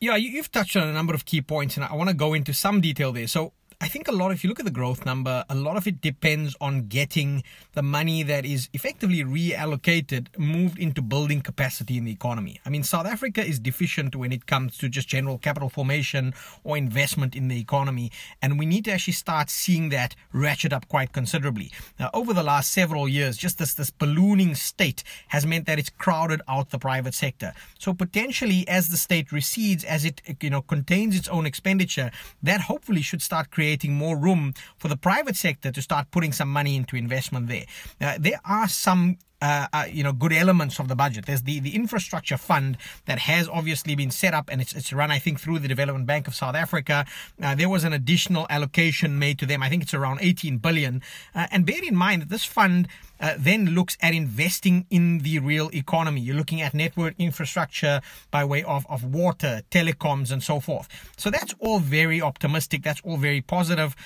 Yeah, 0.00 0.16
you've 0.16 0.52
touched 0.52 0.76
on 0.76 0.86
a 0.86 0.92
number 0.92 1.14
of 1.14 1.24
key 1.24 1.40
points, 1.40 1.76
and 1.76 1.84
I 1.84 1.94
want 1.94 2.08
to 2.08 2.14
go 2.14 2.34
into 2.34 2.52
some 2.52 2.80
detail 2.80 3.10
there. 3.10 3.26
So, 3.26 3.52
I 3.78 3.88
think 3.88 4.08
a 4.08 4.12
lot, 4.12 4.32
if 4.32 4.42
you 4.42 4.48
look 4.48 4.58
at 4.58 4.64
the 4.64 4.70
growth 4.70 5.04
number, 5.04 5.44
a 5.50 5.54
lot 5.54 5.76
of 5.76 5.86
it 5.86 6.00
depends 6.00 6.56
on 6.62 6.88
getting 6.88 7.44
the 7.74 7.82
money 7.82 8.22
that 8.22 8.46
is 8.46 8.70
effectively 8.72 9.22
reallocated, 9.22 10.28
moved 10.38 10.78
into 10.78 11.02
building 11.02 11.42
capacity 11.42 11.98
in 11.98 12.06
the 12.06 12.10
economy. 12.10 12.58
I 12.64 12.70
mean, 12.70 12.84
South 12.84 13.04
Africa 13.04 13.44
is 13.44 13.58
deficient 13.58 14.16
when 14.16 14.32
it 14.32 14.46
comes 14.46 14.78
to 14.78 14.88
just 14.88 15.08
general 15.08 15.36
capital 15.36 15.68
formation 15.68 16.32
or 16.64 16.78
investment 16.78 17.36
in 17.36 17.48
the 17.48 17.60
economy, 17.60 18.10
and 18.40 18.58
we 18.58 18.64
need 18.64 18.86
to 18.86 18.92
actually 18.92 19.12
start 19.12 19.50
seeing 19.50 19.90
that 19.90 20.16
ratchet 20.32 20.72
up 20.72 20.88
quite 20.88 21.12
considerably. 21.12 21.70
Now, 22.00 22.08
over 22.14 22.32
the 22.32 22.42
last 22.42 22.72
several 22.72 23.06
years, 23.06 23.36
just 23.36 23.58
this, 23.58 23.74
this 23.74 23.90
ballooning 23.90 24.54
state 24.54 25.04
has 25.28 25.44
meant 25.44 25.66
that 25.66 25.78
it's 25.78 25.90
crowded 25.90 26.40
out 26.48 26.70
the 26.70 26.78
private 26.78 27.12
sector. 27.12 27.52
So 27.78 27.92
potentially, 27.92 28.66
as 28.68 28.88
the 28.88 28.96
state 28.96 29.32
recedes, 29.32 29.84
as 29.84 30.06
it 30.06 30.22
you 30.40 30.48
know 30.48 30.62
contains 30.62 31.14
its 31.14 31.28
own 31.28 31.44
expenditure, 31.44 32.10
that 32.42 32.62
hopefully 32.62 33.02
should 33.02 33.20
start 33.20 33.50
creating 33.50 33.65
creating 33.66 33.94
more 33.94 34.16
room 34.16 34.54
for 34.78 34.86
the 34.86 34.96
private 34.96 35.34
sector 35.34 35.72
to 35.72 35.82
start 35.82 36.08
putting 36.12 36.32
some 36.32 36.48
money 36.48 36.76
into 36.76 36.94
investment 36.94 37.48
there. 37.48 37.64
Uh, 38.00 38.16
there 38.16 38.40
are 38.44 38.68
some 38.68 39.18
uh, 39.42 39.66
uh, 39.72 39.84
you 39.90 40.02
know 40.02 40.12
good 40.12 40.32
elements 40.32 40.78
of 40.78 40.88
the 40.88 40.96
budget. 40.96 41.26
There's 41.26 41.42
the, 41.42 41.60
the 41.60 41.74
infrastructure 41.74 42.36
fund 42.36 42.76
that 43.04 43.20
has 43.20 43.48
obviously 43.48 43.94
been 43.94 44.10
set 44.10 44.34
up 44.34 44.48
and 44.50 44.60
it's, 44.60 44.74
it's 44.74 44.92
run 44.92 45.10
I 45.10 45.18
think 45.18 45.40
through 45.40 45.58
the 45.58 45.68
Development 45.68 46.06
Bank 46.06 46.26
of 46.26 46.34
South 46.34 46.54
Africa. 46.54 47.04
Uh, 47.42 47.54
there 47.54 47.68
was 47.68 47.84
an 47.84 47.92
additional 47.92 48.46
allocation 48.50 49.18
made 49.18 49.38
to 49.38 49.46
them. 49.46 49.62
I 49.62 49.68
think 49.68 49.82
it's 49.82 49.94
around 49.94 50.20
18 50.22 50.58
billion. 50.58 51.02
Uh, 51.34 51.46
and 51.50 51.66
bear 51.66 51.84
in 51.84 51.94
mind 51.94 52.22
that 52.22 52.28
this 52.28 52.44
fund 52.44 52.88
uh, 53.20 53.34
then 53.38 53.66
looks 53.66 53.96
at 54.00 54.14
investing 54.14 54.86
in 54.90 55.18
the 55.18 55.38
real 55.38 55.70
economy. 55.72 56.20
You're 56.20 56.36
looking 56.36 56.60
at 56.60 56.74
network 56.74 57.14
infrastructure 57.18 58.00
by 58.30 58.44
way 58.44 58.62
of, 58.62 58.86
of 58.88 59.04
water, 59.04 59.62
telecoms, 59.70 60.30
and 60.30 60.42
so 60.42 60.60
forth. 60.60 60.88
So 61.16 61.30
that's 61.30 61.54
all 61.58 61.78
very 61.78 62.20
optimistic. 62.20 62.82
That's 62.82 63.00
all 63.02 63.16
very 63.16 63.40
positive. 63.40 63.96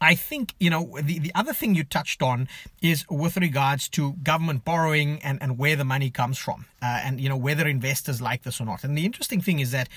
I 0.00 0.14
think, 0.14 0.54
you 0.58 0.70
know, 0.70 0.98
the, 1.00 1.18
the 1.18 1.32
other 1.34 1.52
thing 1.52 1.74
you 1.74 1.84
touched 1.84 2.22
on 2.22 2.48
is 2.80 3.04
with 3.08 3.36
regards 3.36 3.88
to 3.90 4.12
government 4.22 4.64
borrowing 4.64 5.20
and, 5.22 5.42
and 5.42 5.58
where 5.58 5.76
the 5.76 5.84
money 5.84 6.10
comes 6.10 6.38
from, 6.38 6.66
uh, 6.82 7.00
and, 7.04 7.20
you 7.20 7.28
know, 7.28 7.36
whether 7.36 7.66
investors 7.66 8.20
like 8.20 8.42
this 8.42 8.60
or 8.60 8.64
not. 8.64 8.84
And 8.84 8.96
the 8.96 9.04
interesting 9.04 9.40
thing 9.40 9.60
is 9.60 9.70
that 9.72 9.88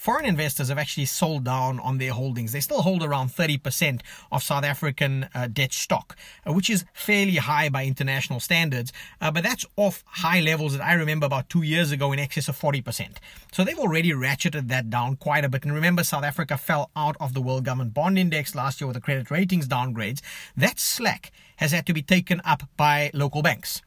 foreign 0.00 0.24
investors 0.24 0.70
have 0.70 0.78
actually 0.78 1.04
sold 1.04 1.44
down 1.44 1.78
on 1.80 1.98
their 1.98 2.12
holdings. 2.12 2.52
They 2.52 2.60
still 2.60 2.80
hold 2.80 3.02
around 3.02 3.28
30% 3.28 4.00
of 4.32 4.42
South 4.42 4.64
African 4.64 5.28
uh, 5.34 5.46
debt 5.52 5.74
stock, 5.74 6.16
uh, 6.46 6.54
which 6.54 6.70
is 6.70 6.86
fairly 6.94 7.36
high 7.36 7.68
by 7.68 7.84
international 7.84 8.40
standards. 8.40 8.94
Uh, 9.20 9.30
but 9.30 9.42
that's 9.42 9.66
off 9.76 10.02
high 10.06 10.40
levels 10.40 10.72
that 10.72 10.82
I 10.82 10.94
remember 10.94 11.26
about 11.26 11.50
two 11.50 11.60
years 11.60 11.92
ago 11.92 12.12
in 12.12 12.18
excess 12.18 12.48
of 12.48 12.58
40%. 12.58 13.18
So 13.52 13.62
they've 13.62 13.78
already 13.78 14.12
ratcheted 14.12 14.68
that 14.68 14.88
down 14.88 15.16
quite 15.16 15.44
a 15.44 15.50
bit. 15.50 15.64
And 15.64 15.74
remember, 15.74 16.02
South 16.02 16.24
Africa 16.24 16.56
fell 16.56 16.90
out 16.96 17.16
of 17.20 17.34
the 17.34 17.42
World 17.42 17.66
Government 17.66 17.92
Bond 17.92 18.18
Index 18.18 18.54
last 18.54 18.80
year 18.80 18.88
with 18.88 18.94
the 18.94 19.02
credit 19.02 19.30
ratings 19.30 19.68
downgrades. 19.68 20.22
That 20.56 20.80
slack 20.80 21.30
has 21.56 21.72
had 21.72 21.84
to 21.84 21.92
be 21.92 22.00
taken 22.00 22.40
up 22.46 22.62
by 22.78 23.10
local 23.12 23.42
banks. 23.42 23.82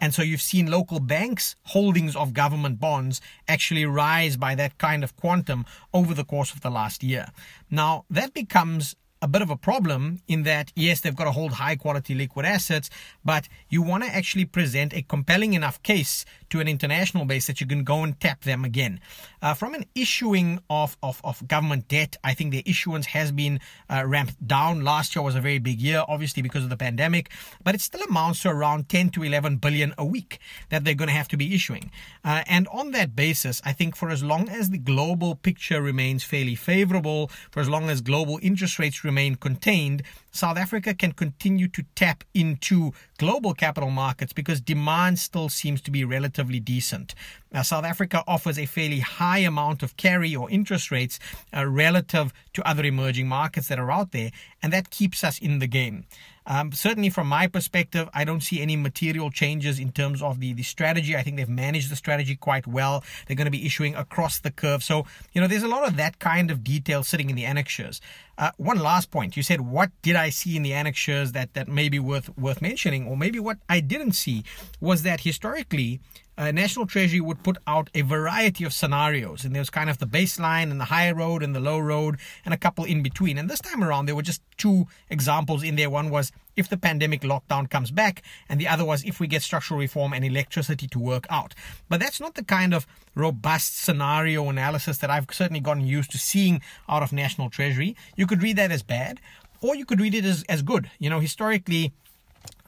And 0.00 0.14
so 0.14 0.22
you've 0.22 0.42
seen 0.42 0.70
local 0.70 1.00
banks' 1.00 1.56
holdings 1.64 2.14
of 2.16 2.34
government 2.34 2.78
bonds 2.78 3.20
actually 3.48 3.86
rise 3.86 4.36
by 4.36 4.54
that 4.54 4.78
kind 4.78 5.02
of 5.02 5.16
quantum 5.16 5.64
over 5.92 6.14
the 6.14 6.24
course 6.24 6.52
of 6.52 6.60
the 6.60 6.70
last 6.70 7.02
year. 7.02 7.28
Now, 7.70 8.04
that 8.10 8.34
becomes 8.34 8.94
a 9.22 9.28
bit 9.28 9.40
of 9.40 9.50
a 9.50 9.56
problem 9.56 10.20
in 10.28 10.42
that, 10.42 10.72
yes, 10.76 11.00
they've 11.00 11.16
got 11.16 11.24
to 11.24 11.32
hold 11.32 11.52
high 11.52 11.76
quality 11.76 12.14
liquid 12.14 12.44
assets, 12.44 12.90
but 13.24 13.48
you 13.68 13.80
want 13.80 14.04
to 14.04 14.14
actually 14.14 14.44
present 14.44 14.92
a 14.94 15.02
compelling 15.02 15.54
enough 15.54 15.82
case 15.82 16.24
to 16.50 16.60
an 16.60 16.68
international 16.68 17.24
base 17.24 17.46
that 17.46 17.60
you 17.60 17.66
can 17.66 17.82
go 17.82 18.02
and 18.02 18.20
tap 18.20 18.42
them 18.42 18.64
again. 18.64 19.00
Uh, 19.40 19.54
from 19.54 19.74
an 19.74 19.84
issuing 19.94 20.60
of, 20.68 20.96
of, 21.02 21.20
of, 21.24 21.46
government 21.48 21.88
debt, 21.88 22.16
I 22.22 22.34
think 22.34 22.52
the 22.52 22.62
issuance 22.66 23.06
has 23.06 23.32
been 23.32 23.58
uh, 23.90 24.04
ramped 24.06 24.46
down. 24.46 24.84
Last 24.84 25.16
year 25.16 25.22
was 25.22 25.34
a 25.34 25.40
very 25.40 25.58
big 25.58 25.80
year, 25.80 26.04
obviously 26.06 26.42
because 26.42 26.64
of 26.64 26.70
the 26.70 26.76
pandemic, 26.76 27.30
but 27.64 27.74
it 27.74 27.80
still 27.80 28.02
amounts 28.02 28.42
to 28.42 28.50
around 28.50 28.88
10 28.88 29.10
to 29.10 29.22
11 29.22 29.56
billion 29.56 29.94
a 29.96 30.04
week 30.04 30.38
that 30.68 30.84
they're 30.84 30.94
going 30.94 31.08
to 31.08 31.14
have 31.14 31.28
to 31.28 31.36
be 31.36 31.54
issuing. 31.54 31.90
Uh, 32.24 32.42
and 32.46 32.68
on 32.68 32.90
that 32.90 33.16
basis, 33.16 33.62
I 33.64 33.72
think 33.72 33.96
for 33.96 34.10
as 34.10 34.22
long 34.22 34.48
as 34.48 34.70
the 34.70 34.78
global 34.78 35.34
picture 35.34 35.80
remains 35.80 36.22
fairly 36.22 36.54
favorable, 36.54 37.30
for 37.50 37.60
as 37.60 37.68
long 37.68 37.88
as 37.88 38.00
global 38.00 38.38
interest 38.42 38.78
rates 38.78 39.04
remain 39.06 39.36
contained, 39.36 40.02
South 40.36 40.56
Africa 40.56 40.94
can 40.94 41.12
continue 41.12 41.68
to 41.68 41.84
tap 41.94 42.24
into 42.34 42.92
global 43.18 43.54
capital 43.54 43.90
markets 43.90 44.32
because 44.32 44.60
demand 44.60 45.18
still 45.18 45.48
seems 45.48 45.80
to 45.82 45.90
be 45.90 46.04
relatively 46.04 46.60
decent. 46.60 47.14
Now, 47.52 47.62
South 47.62 47.84
Africa 47.84 48.22
offers 48.26 48.58
a 48.58 48.66
fairly 48.66 49.00
high 49.00 49.38
amount 49.38 49.82
of 49.82 49.96
carry 49.96 50.36
or 50.36 50.50
interest 50.50 50.90
rates 50.90 51.18
uh, 51.56 51.66
relative 51.66 52.32
to 52.52 52.68
other 52.68 52.84
emerging 52.84 53.28
markets 53.28 53.68
that 53.68 53.78
are 53.78 53.90
out 53.90 54.12
there, 54.12 54.30
and 54.62 54.72
that 54.72 54.90
keeps 54.90 55.24
us 55.24 55.38
in 55.38 55.58
the 55.58 55.66
game. 55.66 56.04
Um, 56.46 56.70
certainly, 56.70 57.10
from 57.10 57.26
my 57.26 57.48
perspective, 57.48 58.08
I 58.14 58.24
don't 58.24 58.42
see 58.42 58.60
any 58.60 58.76
material 58.76 59.30
changes 59.30 59.80
in 59.80 59.90
terms 59.90 60.22
of 60.22 60.38
the, 60.38 60.52
the 60.52 60.62
strategy. 60.62 61.16
I 61.16 61.22
think 61.22 61.36
they've 61.36 61.48
managed 61.48 61.90
the 61.90 61.96
strategy 61.96 62.36
quite 62.36 62.66
well. 62.66 63.02
They're 63.26 63.36
going 63.36 63.46
to 63.46 63.50
be 63.50 63.66
issuing 63.66 63.96
across 63.96 64.38
the 64.38 64.52
curve. 64.52 64.84
So, 64.84 65.06
you 65.32 65.40
know, 65.40 65.48
there's 65.48 65.64
a 65.64 65.68
lot 65.68 65.88
of 65.88 65.96
that 65.96 66.20
kind 66.20 66.50
of 66.50 66.62
detail 66.62 67.02
sitting 67.02 67.30
in 67.30 67.36
the 67.36 67.44
annexures. 67.44 68.00
Uh, 68.38 68.50
one 68.58 68.78
last 68.78 69.10
point. 69.10 69.36
You 69.36 69.42
said, 69.42 69.62
what 69.62 69.90
did 70.02 70.14
I 70.26 70.30
see 70.30 70.56
in 70.56 70.62
the 70.62 70.74
annexures 70.74 71.32
that, 71.32 71.54
that 71.54 71.68
may 71.68 71.88
be 71.88 72.00
worth, 72.10 72.28
worth 72.36 72.60
mentioning? 72.60 73.06
Or 73.06 73.16
maybe 73.16 73.38
what 73.38 73.58
I 73.68 73.78
didn't 73.80 74.12
see 74.12 74.44
was 74.80 75.02
that 75.02 75.20
historically, 75.20 76.00
uh, 76.38 76.50
National 76.50 76.86
Treasury 76.86 77.20
would 77.20 77.42
put 77.42 77.56
out 77.66 77.88
a 77.94 78.02
variety 78.02 78.64
of 78.64 78.72
scenarios, 78.72 79.44
and 79.44 79.54
there 79.54 79.60
was 79.60 79.70
kind 79.70 79.88
of 79.88 79.98
the 79.98 80.06
baseline 80.06 80.70
and 80.70 80.78
the 80.78 80.86
high 80.86 81.10
road 81.10 81.42
and 81.42 81.54
the 81.54 81.60
low 81.60 81.78
road, 81.78 82.18
and 82.44 82.52
a 82.52 82.58
couple 82.58 82.84
in 82.84 83.02
between. 83.02 83.38
And 83.38 83.48
this 83.48 83.60
time 83.60 83.82
around, 83.82 84.06
there 84.06 84.14
were 84.14 84.22
just 84.22 84.42
two 84.58 84.86
examples 85.08 85.62
in 85.62 85.76
there. 85.76 85.88
One 85.88 86.10
was 86.10 86.32
if 86.54 86.68
the 86.68 86.76
pandemic 86.76 87.22
lockdown 87.22 87.70
comes 87.70 87.90
back, 87.90 88.22
and 88.48 88.60
the 88.60 88.68
other 88.68 88.84
was 88.84 89.04
if 89.04 89.18
we 89.18 89.26
get 89.26 89.42
structural 89.42 89.80
reform 89.80 90.12
and 90.12 90.24
electricity 90.24 90.86
to 90.88 90.98
work 90.98 91.26
out. 91.30 91.54
But 91.88 92.00
that's 92.00 92.20
not 92.20 92.34
the 92.34 92.44
kind 92.44 92.74
of 92.74 92.86
robust 93.14 93.78
scenario 93.78 94.48
analysis 94.50 94.98
that 94.98 95.10
I've 95.10 95.26
certainly 95.32 95.60
gotten 95.60 95.86
used 95.86 96.10
to 96.10 96.18
seeing 96.18 96.60
out 96.88 97.02
of 97.02 97.12
National 97.12 97.48
Treasury. 97.48 97.96
You 98.16 98.26
could 98.26 98.42
read 98.42 98.56
that 98.56 98.70
as 98.70 98.82
bad, 98.82 99.20
or 99.60 99.74
you 99.74 99.84
could 99.84 100.00
read 100.00 100.14
it 100.14 100.24
as, 100.24 100.44
as 100.48 100.62
good. 100.62 100.90
You 100.98 101.10
know, 101.10 101.20
historically, 101.20 101.92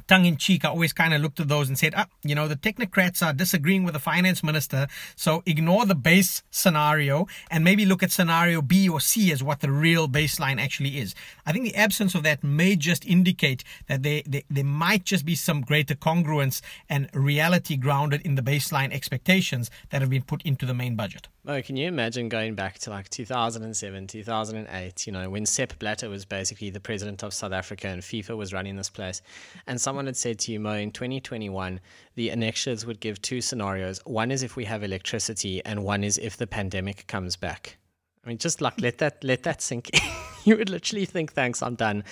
tongue 0.08 0.24
in 0.24 0.36
cheek, 0.36 0.64
I 0.64 0.70
always 0.70 0.92
kind 0.92 1.14
of 1.14 1.20
looked 1.20 1.38
at 1.38 1.48
those 1.48 1.68
and 1.68 1.78
said, 1.78 1.94
ah, 1.96 2.06
you 2.24 2.34
know, 2.34 2.48
the 2.48 2.56
technocrats 2.56 3.24
are 3.24 3.32
disagreeing 3.32 3.84
with 3.84 3.94
the 3.94 4.00
finance 4.00 4.42
minister. 4.42 4.88
So 5.14 5.42
ignore 5.46 5.86
the 5.86 5.94
base 5.94 6.42
scenario 6.50 7.26
and 7.50 7.62
maybe 7.62 7.86
look 7.86 8.02
at 8.02 8.10
scenario 8.10 8.62
B 8.62 8.88
or 8.88 9.00
C 9.00 9.30
as 9.30 9.42
what 9.42 9.60
the 9.60 9.70
real 9.70 10.08
baseline 10.08 10.60
actually 10.60 10.98
is. 10.98 11.14
I 11.46 11.52
think 11.52 11.64
the 11.64 11.76
absence 11.76 12.14
of 12.14 12.22
that 12.24 12.42
may 12.42 12.74
just 12.74 13.06
indicate 13.06 13.62
that 13.86 14.02
there, 14.02 14.22
there, 14.26 14.42
there 14.50 14.64
might 14.64 15.04
just 15.04 15.24
be 15.24 15.34
some 15.34 15.60
greater 15.60 15.94
congruence 15.94 16.60
and 16.88 17.08
reality 17.12 17.76
grounded 17.76 18.22
in 18.22 18.34
the 18.34 18.42
baseline 18.42 18.92
expectations 18.92 19.70
that 19.90 20.00
have 20.00 20.10
been 20.10 20.22
put 20.22 20.42
into 20.42 20.66
the 20.66 20.74
main 20.74 20.96
budget. 20.96 21.28
Oh, 21.50 21.62
can 21.62 21.78
you 21.78 21.88
imagine 21.88 22.28
going 22.28 22.54
back 22.54 22.78
to 22.80 22.90
like 22.90 23.08
2007, 23.08 24.06
2008, 24.06 25.06
you 25.06 25.12
know, 25.14 25.30
when 25.30 25.46
Sepp 25.46 25.78
Blatter 25.78 26.10
was 26.10 26.26
basically 26.26 26.68
the 26.68 26.78
president 26.78 27.22
of 27.22 27.32
South 27.32 27.52
Africa 27.52 27.88
and 27.88 28.02
FIFA 28.02 28.36
was 28.36 28.52
running 28.52 28.76
this 28.76 28.90
place, 28.90 29.22
and 29.66 29.80
someone 29.80 29.98
had 30.07 30.17
said 30.17 30.38
to 30.40 30.52
you, 30.52 30.61
Mo, 30.61 30.75
in 30.75 30.90
2021, 30.90 31.81
the 32.14 32.31
annexures 32.31 32.87
would 32.87 33.00
give 33.00 33.21
two 33.21 33.40
scenarios. 33.40 34.00
One 34.05 34.31
is 34.31 34.43
if 34.43 34.57
we 34.57 34.64
have 34.64 34.83
electricity, 34.83 35.64
and 35.64 35.85
one 35.85 36.05
is 36.05 36.19
if 36.19 36.37
the 36.37 36.47
pandemic 36.47 37.07
comes 37.07 37.37
back. 37.37 37.78
I 38.25 38.28
mean, 38.28 38.38
just 38.38 38.61
like 38.61 38.81
let 38.81 38.99
that 38.99 39.23
let 39.25 39.43
that 39.45 39.62
sink. 39.62 39.90
you 40.45 40.57
would 40.57 40.71
literally 40.71 41.05
think, 41.05 41.33
thanks, 41.33 41.62
I'm 41.62 41.75
done. 41.75 42.05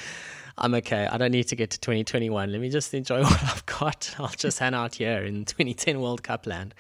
I'm 0.58 0.74
okay. 0.74 1.06
I 1.06 1.18
don't 1.18 1.32
need 1.32 1.48
to 1.48 1.56
get 1.56 1.70
to 1.70 1.80
2021. 1.80 2.50
Let 2.50 2.60
me 2.60 2.70
just 2.70 2.94
enjoy 2.94 3.22
what 3.24 3.42
I've 3.42 3.66
got. 3.66 4.14
I'll 4.18 4.28
just 4.28 4.58
hang 4.58 4.74
out 4.74 4.94
here 4.94 5.22
in 5.24 5.44
2010 5.44 6.00
World 6.00 6.22
Cup 6.22 6.46
land 6.46 6.74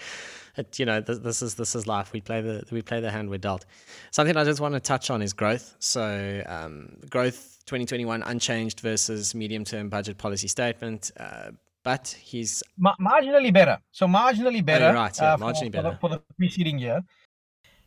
it, 0.56 0.78
you 0.78 0.86
know, 0.86 1.00
this, 1.00 1.18
this, 1.18 1.42
is 1.42 1.54
this 1.54 1.74
is 1.74 1.86
life. 1.86 2.12
We 2.12 2.20
play 2.20 2.40
the 2.40 2.64
we 2.70 2.82
play 2.82 3.00
the 3.00 3.10
hand 3.10 3.30
we're 3.30 3.38
dealt. 3.38 3.64
Something 4.10 4.36
I 4.36 4.44
just 4.44 4.60
want 4.60 4.74
to 4.74 4.80
touch 4.80 5.10
on 5.10 5.22
is 5.22 5.32
growth. 5.32 5.74
So 5.78 6.42
um, 6.46 6.96
growth 7.10 7.58
2021 7.66 8.22
unchanged 8.22 8.80
versus 8.80 9.34
medium 9.34 9.64
term 9.64 9.88
budget 9.88 10.18
policy 10.18 10.48
statement. 10.48 11.10
Uh, 11.18 11.50
but 11.82 12.16
he's 12.20 12.62
Ma- 12.78 12.96
marginally 13.00 13.52
better. 13.52 13.78
So 13.92 14.06
marginally 14.06 14.64
better. 14.64 14.86
Oh, 14.86 14.94
right, 14.94 15.16
yeah, 15.18 15.34
uh, 15.34 15.36
marginally 15.36 15.66
for, 15.66 15.70
better 15.70 15.98
for 16.00 16.08
the, 16.08 16.16
for 16.16 16.26
the 16.28 16.34
preceding 16.36 16.78
year. 16.78 17.00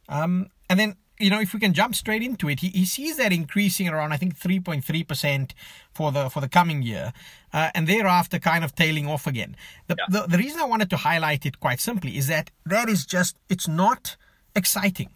Um, 0.08 0.48
and 0.70 0.80
then 0.80 0.96
you 1.20 1.30
know, 1.30 1.40
if 1.40 1.54
we 1.54 1.60
can 1.60 1.74
jump 1.74 1.96
straight 1.96 2.24
into 2.24 2.50
it, 2.50 2.62
he, 2.62 2.70
he 2.70 2.86
sees 2.86 3.18
that 3.18 3.34
increasing 3.34 3.90
around, 3.90 4.14
I 4.14 4.18
think, 4.18 4.40
3.3% 4.40 5.52
for 5.92 6.12
the 6.12 6.30
for 6.30 6.40
the 6.40 6.48
coming 6.48 6.82
year, 6.82 7.14
uh, 7.54 7.70
and 7.76 7.88
thereafter 7.88 8.40
kind 8.40 8.64
of 8.64 8.74
tailing 8.74 9.08
off 9.08 9.28
again. 9.28 9.56
The, 9.88 9.98
yeah. 9.98 10.22
the, 10.22 10.28
the 10.28 10.38
reason 10.38 10.60
I 10.60 10.66
wanted 10.66 10.90
to 10.92 10.98
highlight 10.98 11.46
it 11.46 11.60
quite 11.60 11.82
simply 11.82 12.18
is 12.18 12.28
that 12.28 12.52
that 12.66 12.88
is 12.90 13.06
just, 13.06 13.38
it's 13.50 13.68
not 13.68 14.16
exciting. 14.56 15.10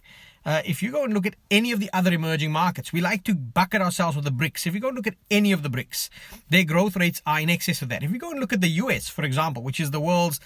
Uh, 0.45 0.61
if 0.65 0.83
you 0.83 0.91
go 0.91 1.05
and 1.05 1.13
look 1.13 1.25
at 1.25 1.35
any 1.49 1.71
of 1.71 1.79
the 1.79 1.89
other 1.93 2.11
emerging 2.11 2.51
markets, 2.51 2.91
we 2.91 2.99
like 2.99 3.23
to 3.23 3.33
bucket 3.33 3.81
ourselves 3.81 4.17
with 4.17 4.25
the 4.25 4.31
BRICS. 4.31 4.67
If 4.67 4.73
you 4.73 4.81
go 4.81 4.89
and 4.89 4.97
look 4.97 5.07
at 5.07 5.15
any 5.31 5.53
of 5.53 5.63
the 5.63 5.69
BRICS, 5.69 6.09
their 6.49 6.65
growth 6.65 6.97
rates 6.97 7.21
are 7.25 7.39
in 7.39 7.49
excess 7.49 7.81
of 7.81 7.87
that. 7.89 8.03
If 8.03 8.11
we 8.11 8.17
go 8.17 8.31
and 8.31 8.41
look 8.41 8.51
at 8.51 8.59
the 8.59 8.67
US, 8.67 9.07
for 9.07 9.23
example, 9.23 9.63
which 9.63 9.79
is 9.79 9.91
the 9.91 10.01
world's 10.01 10.41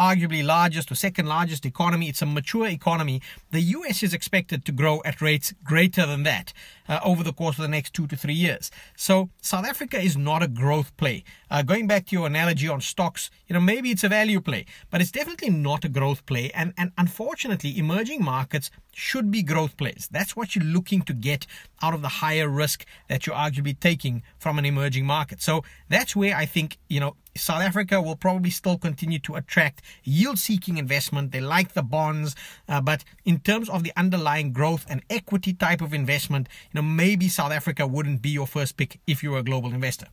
arguably 0.00 0.42
largest 0.42 0.90
or 0.90 0.94
second 0.94 1.26
largest 1.26 1.66
economy. 1.66 2.08
It's 2.08 2.22
a 2.22 2.26
mature 2.26 2.66
economy. 2.66 3.20
The 3.50 3.60
US 3.60 4.02
is 4.02 4.14
expected 4.14 4.64
to 4.64 4.72
grow 4.72 5.02
at 5.04 5.20
rates 5.20 5.52
greater 5.62 6.06
than 6.06 6.22
that 6.22 6.54
uh, 6.88 7.00
over 7.04 7.22
the 7.22 7.34
course 7.34 7.58
of 7.58 7.62
the 7.62 7.68
next 7.68 7.92
two 7.92 8.06
to 8.06 8.16
three 8.16 8.34
years. 8.34 8.70
So 8.96 9.28
South 9.42 9.66
Africa 9.66 10.00
is 10.00 10.16
not 10.16 10.42
a 10.42 10.48
growth 10.48 10.96
play. 10.96 11.22
Uh, 11.50 11.62
going 11.62 11.86
back 11.86 12.06
to 12.06 12.16
your 12.16 12.26
analogy 12.26 12.66
on 12.66 12.80
stocks, 12.80 13.30
you 13.46 13.52
know, 13.52 13.60
maybe 13.60 13.90
it's 13.90 14.02
a 14.02 14.08
value 14.08 14.40
play, 14.40 14.64
but 14.90 15.02
it's 15.02 15.12
definitely 15.12 15.50
not 15.50 15.84
a 15.84 15.88
growth 15.90 16.24
play. 16.24 16.50
And, 16.52 16.72
and 16.78 16.92
unfortunately, 16.96 17.78
emerging 17.78 18.24
markets 18.24 18.70
should 18.94 19.30
be 19.30 19.42
growth 19.42 19.76
plays. 19.76 20.08
That's 20.10 20.36
what 20.36 20.54
you're 20.54 20.64
looking 20.64 21.02
to 21.02 21.12
get 21.12 21.46
out 21.82 21.94
of 21.94 22.02
the 22.02 22.08
higher 22.08 22.48
risk 22.48 22.84
that 23.08 23.26
you're 23.26 23.36
arguably 23.36 23.78
taking 23.78 24.22
from 24.38 24.58
an 24.58 24.64
emerging 24.64 25.06
market. 25.06 25.40
So 25.42 25.64
that's 25.88 26.14
where 26.14 26.36
I 26.36 26.46
think, 26.46 26.78
you 26.88 27.00
know, 27.00 27.16
South 27.36 27.62
Africa 27.62 28.02
will 28.02 28.16
probably 28.16 28.50
still 28.50 28.76
continue 28.76 29.18
to 29.20 29.36
attract 29.36 29.82
yield 30.02 30.38
seeking 30.38 30.78
investment. 30.78 31.32
They 31.32 31.40
like 31.40 31.72
the 31.72 31.82
bonds, 31.82 32.34
uh, 32.68 32.80
but 32.80 33.04
in 33.24 33.38
terms 33.40 33.68
of 33.68 33.84
the 33.84 33.92
underlying 33.96 34.52
growth 34.52 34.84
and 34.88 35.02
equity 35.08 35.52
type 35.52 35.80
of 35.80 35.94
investment, 35.94 36.48
you 36.72 36.80
know, 36.80 36.86
maybe 36.86 37.28
South 37.28 37.52
Africa 37.52 37.86
wouldn't 37.86 38.20
be 38.20 38.30
your 38.30 38.46
first 38.46 38.76
pick 38.76 39.00
if 39.06 39.22
you 39.22 39.30
were 39.30 39.38
a 39.38 39.44
global 39.44 39.72
investor. 39.72 40.08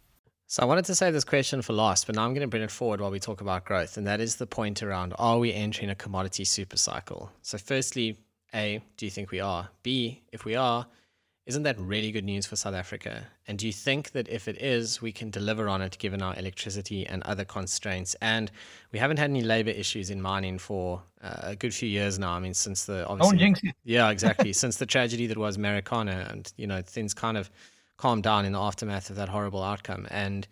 So 0.50 0.64
I 0.64 0.66
wanted 0.66 0.86
to 0.86 0.96
save 0.96 1.12
this 1.12 1.26
question 1.26 1.62
for 1.62 1.74
last, 1.74 2.08
but 2.08 2.16
now 2.16 2.24
I'm 2.24 2.34
going 2.34 2.40
to 2.40 2.48
bring 2.48 2.64
it 2.64 2.72
forward 2.72 3.02
while 3.02 3.12
we 3.12 3.20
talk 3.20 3.42
about 3.42 3.66
growth, 3.66 3.98
and 3.98 4.08
that 4.08 4.22
is 4.22 4.38
the 4.38 4.48
point 4.48 4.82
around 4.82 5.14
are 5.20 5.40
we 5.40 5.54
entering 5.54 5.90
a 5.90 5.96
commodity 5.96 6.46
super 6.46 6.78
cycle? 6.78 7.30
So 7.42 7.58
firstly, 7.58 8.18
A, 8.54 8.82
do 8.98 9.06
you 9.06 9.12
think 9.12 9.32
we 9.32 9.40
are? 9.40 9.70
B, 9.84 10.22
if 10.32 10.46
we 10.46 10.56
are, 10.56 10.88
isn't 11.48 11.64
that 11.64 11.80
really 11.80 12.12
good 12.12 12.26
news 12.26 12.46
for 12.46 12.58
South 12.58 12.74
Africa? 12.74 13.26
And 13.48 13.58
do 13.58 13.66
you 13.66 13.72
think 13.72 14.12
that 14.12 14.28
if 14.28 14.50
it 14.50 14.62
is, 14.62 15.02
we 15.02 15.14
can 15.14 15.30
deliver 15.30 15.70
on 15.70 15.82
it 15.82 15.98
given 15.98 16.22
our 16.22 16.36
electricity 16.38 17.08
and 17.08 17.24
other 17.24 17.46
constraints? 17.46 18.18
And 18.22 18.52
we 18.92 19.00
haven't 19.00 19.18
had 19.18 19.30
any 19.30 19.42
labor 19.42 19.70
issues 19.70 20.10
in 20.10 20.22
mining 20.22 20.58
for 20.58 21.02
uh, 21.22 21.36
a 21.44 21.56
good 21.56 21.74
few 21.74 21.88
years 21.88 22.20
now. 22.20 22.32
I 22.32 22.40
mean, 22.40 22.54
since 22.54 22.84
the 22.84 23.08
obviously, 23.08 23.38
jinx 23.38 23.62
it. 23.64 23.76
yeah, 23.86 24.10
exactly, 24.12 24.52
since 24.52 24.76
the 24.76 24.86
tragedy 24.86 25.26
that 25.28 25.38
was 25.38 25.58
Marikana, 25.58 26.30
and 26.30 26.52
you 26.58 26.68
know 26.68 26.82
things 26.82 27.14
kind 27.14 27.38
of 27.38 27.50
calmed 27.96 28.24
down 28.24 28.44
in 28.44 28.52
the 28.52 28.60
aftermath 28.60 29.10
of 29.10 29.16
that 29.16 29.30
horrible 29.30 29.64
outcome. 29.64 30.06
And 30.12 30.46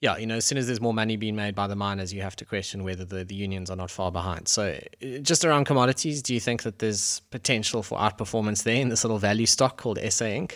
yeah, 0.00 0.16
you 0.16 0.26
know, 0.26 0.36
as 0.36 0.46
soon 0.46 0.56
as 0.56 0.66
there's 0.66 0.80
more 0.80 0.94
money 0.94 1.16
being 1.16 1.36
made 1.36 1.54
by 1.54 1.66
the 1.66 1.76
miners, 1.76 2.12
you 2.12 2.22
have 2.22 2.36
to 2.36 2.44
question 2.46 2.84
whether 2.84 3.04
the, 3.04 3.22
the 3.22 3.34
unions 3.34 3.70
are 3.70 3.76
not 3.76 3.90
far 3.90 4.10
behind. 4.10 4.48
So, 4.48 4.78
uh, 5.02 5.18
just 5.18 5.44
around 5.44 5.66
commodities, 5.66 6.22
do 6.22 6.32
you 6.32 6.40
think 6.40 6.62
that 6.62 6.78
there's 6.78 7.20
potential 7.30 7.82
for 7.82 7.98
outperformance 7.98 8.62
there 8.62 8.80
in 8.80 8.88
this 8.88 9.04
little 9.04 9.18
value 9.18 9.46
stock 9.46 9.76
called 9.76 9.98
SA 9.98 10.24
Inc.? 10.24 10.52